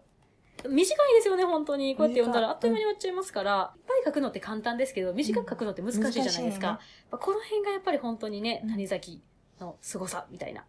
[0.68, 1.96] 短いですよね、本当に。
[1.96, 6.40] こうやって読んだらあっという間に終わっちゃいますから、いっぱい書くのって簡単ですけど、短く書くのって難しいじゃないですか。
[6.40, 6.80] 難しいよね
[7.12, 9.22] まあこの辺がやっぱり本当にね、うん谷崎
[9.60, 10.66] の凄さみたいな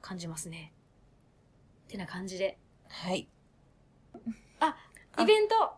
[0.00, 0.72] 感じますね。
[1.88, 2.58] ってな感じで。
[2.88, 3.28] はい。
[4.60, 4.76] あ、
[5.16, 5.74] あイベント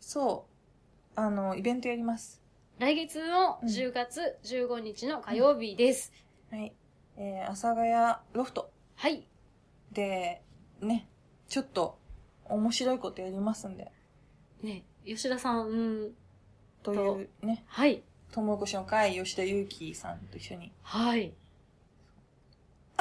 [0.00, 0.46] そ
[1.16, 1.20] う。
[1.20, 2.40] あの、イベントやります。
[2.78, 6.12] 来月のうん10月15日の火曜日です。
[6.50, 6.72] はい。
[7.16, 9.26] えー、阿佐ヶ谷ロフトはい。
[9.90, 10.42] で、
[10.80, 11.08] ね、
[11.48, 11.98] ちょっと
[12.44, 13.90] 面白いことやりますんで、
[14.62, 16.12] ね、吉田さん、うん、
[16.82, 18.02] というね、はい。
[18.30, 20.72] ともこしの会、吉田祐樹さんと一緒に。
[20.82, 21.32] はい。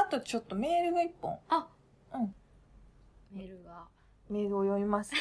[0.07, 1.67] あとちょっとメールが一本、あ、
[2.13, 2.33] うん。
[3.33, 3.89] メールが。
[4.29, 5.11] メールを読みます。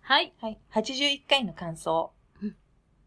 [0.00, 0.32] はい。
[0.40, 0.58] はい。
[0.72, 2.56] 81回の感想うん。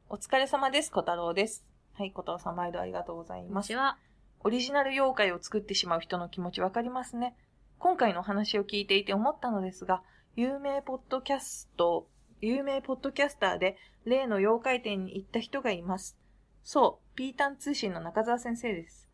[0.10, 1.66] お疲れ様です、小太郎です。
[1.94, 3.76] はい、小太郎さん毎度ありがとうございますこんにち。
[3.76, 3.98] は。
[4.42, 7.36] オリジナル妖怪を作ってしまう人の気持ちわかりますね。
[7.80, 10.04] 今回のお話を聞いていて思ったのですが、
[10.36, 12.08] 有名ポッドキャスト、
[12.42, 16.16] 有名ポッドキャスターで例の妖怪店に行った人がいます。
[16.64, 19.07] そう、ピータン通信の中澤先生です。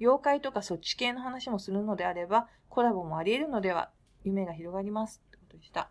[0.00, 3.90] 妖怪とかそっち系の話もするのであれば、コラボもあり得るのでは、
[4.24, 5.22] 夢が広がります。
[5.28, 5.90] ってことでした。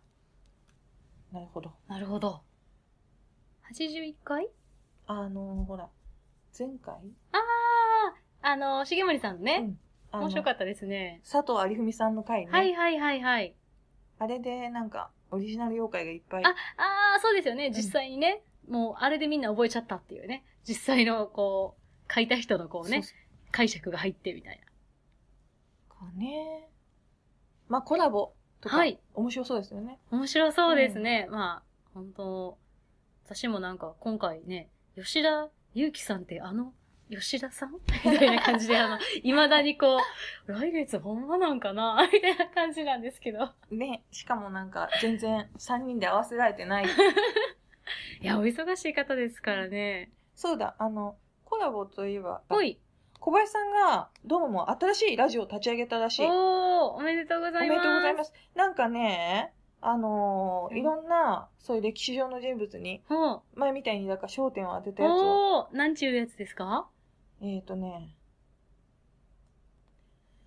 [1.31, 1.71] なるほど。
[1.87, 2.41] なるほど。
[3.71, 4.49] 81回？
[5.05, 5.89] あの、ほら、
[6.57, 6.95] 前回？
[7.31, 7.37] あ
[8.41, 9.79] あ、あの、重森さんのね、うん
[10.11, 11.21] 面白かったですね。
[11.23, 12.51] 佐藤有文さんの回ね。
[12.51, 13.53] はいはいはいはい。
[14.17, 16.45] あれでなんか、オリジナル妖怪がいっぱい。
[16.45, 16.53] あ、あ
[17.17, 17.69] あ、そうですよね。
[17.69, 20.43] 実際にね、もうあれでみんな覚えちゃったっていうね。
[20.67, 23.17] 実際のこう、書いた人のこうね、そう
[23.51, 24.59] 解釈が入ってみたい
[25.89, 26.67] かね。
[27.67, 29.99] まあ、コラボとか、はい面白そうですよね。
[30.11, 30.17] な。
[30.17, 31.27] 面白そうですね。
[31.29, 32.57] まあ、本当
[33.25, 36.73] 私もなんか今回ね、吉田祐樹さんってあの、
[37.11, 37.73] 吉田さん？
[38.05, 39.97] みたいな感じで、あの、未だにこ
[40.47, 41.97] う、来月ほんまなんかな？
[42.11, 43.51] みたいな感じなんですけど。
[43.71, 46.85] ね、しかもなんか、全然3人で合わせられてない。
[48.21, 50.11] いや、お忙しい方ですからね。
[50.35, 52.79] そうだ、あの、コラボといえば、ほい。
[53.19, 56.25] 小林さんが、どうも新しいラジオを立ち上げたらしい。
[56.25, 57.75] おおー、おめでとうございます。。
[57.75, 58.33] めでとうございますす。
[58.55, 64.93] なんかね、あのーうんいろんな、そういう歴史上の人物に、ほ前みたいに、だから焦点を当てう。
[64.93, 66.87] たやつを、おー、なんちゅうやつですか？
[67.41, 68.15] えっ、ー、とね、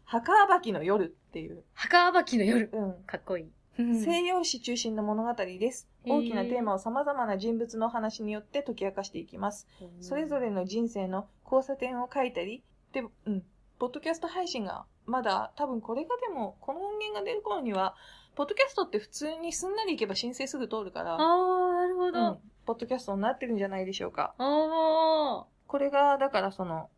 [0.04, 2.70] 墓暴きの夜っていう、墓暴きの夜。
[2.72, 3.52] うん、かっこいい。
[3.76, 5.90] 西洋史中心の物語です。
[6.04, 9.66] 大きなテーマを様々な人物のお話によって解き明かしていきます。
[10.00, 13.42] それぞれの人生の交差点を書いたり、で、うん、
[13.78, 17.94] ポッドキャスト配信が、まだ多分これがでも、この音源が出る頃には、
[18.34, 24.34] ポッドキャストって普通にすんなりいけば申請すぐ通るから、あー、なるほうんど。、ポッドキャストになってるんじゃないでしょうか。
[24.38, 25.44] おー。
[25.66, 26.88] これが、だからその、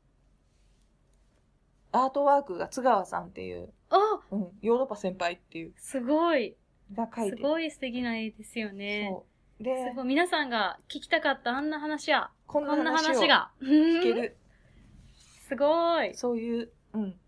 [1.92, 3.96] アートワークが津川さんっていう、あ、
[4.30, 6.56] うん、ヨーロッパ先輩っていう、すごい。
[6.94, 7.36] が書いてる。
[7.38, 9.08] すごい素敵な絵ですよね。
[9.10, 9.26] そ
[9.60, 9.62] う。
[9.62, 10.04] で、すごい。
[10.06, 12.30] 皆さんが聞きたかったあんな話や。
[12.46, 13.50] こんな話が。
[13.62, 14.36] 聞ける、
[15.48, 16.14] すごい。
[16.14, 17.20] そういう、うん。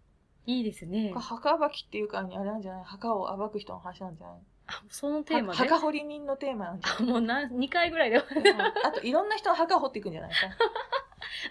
[0.46, 1.12] いいですね。
[1.14, 2.84] 墓暴きっていうかあれなんじゃない？
[2.84, 4.38] 墓を暴く人の話なんじゃない？
[4.68, 5.58] あ、そのテーマで。
[5.58, 8.16] 墓掘り人のテーマなんじゃあ、もうな、2回ぐらいで。
[8.18, 10.30] ない、うんあと、いろんな人の墓を掘っていくんじゃない？
[10.30, 10.36] か。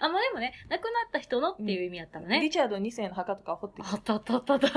[0.00, 2.40] あ、まあでもね、亡くなった人のっていう意味やったらね。
[2.40, 3.88] リチャード2世の墓とかを掘っていく。
[3.88, 4.70] あったあったあったあった。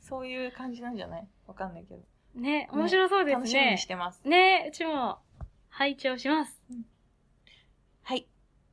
[0.00, 1.28] そういう感じなんじゃない？
[1.46, 2.00] わかんないけど。
[2.34, 3.86] ね、面白そうですね楽しみにし。
[3.86, 4.20] てます。
[4.24, 5.18] ね、うちも
[5.68, 6.60] 拝聴します。
[8.02, 8.26] はい。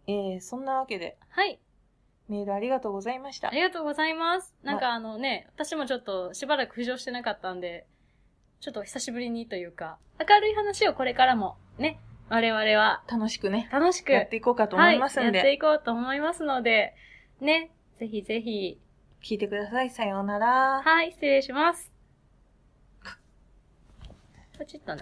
[0.07, 1.59] えー、そんなわけで、はい。
[2.29, 3.51] メールありがとうございましたあ。
[3.51, 4.55] りがとうございます。
[4.63, 7.85] なんまかあのね、私もちょっとしばらく浮上してなかったんで、
[8.61, 11.99] ちょっと久しぶりにというか、明るい話をこれからもね、
[12.29, 16.93] 我々は楽しくね、楽しくやっていこうかと思いますんはい、やってで、いこうと思いますので、
[17.41, 18.79] ね、ぜひぜひ、
[19.23, 19.89] 聞いてください。
[19.89, 20.81] さようなら。
[20.83, 21.98] はい、失礼します。
[24.59, 24.97] ポチッとな。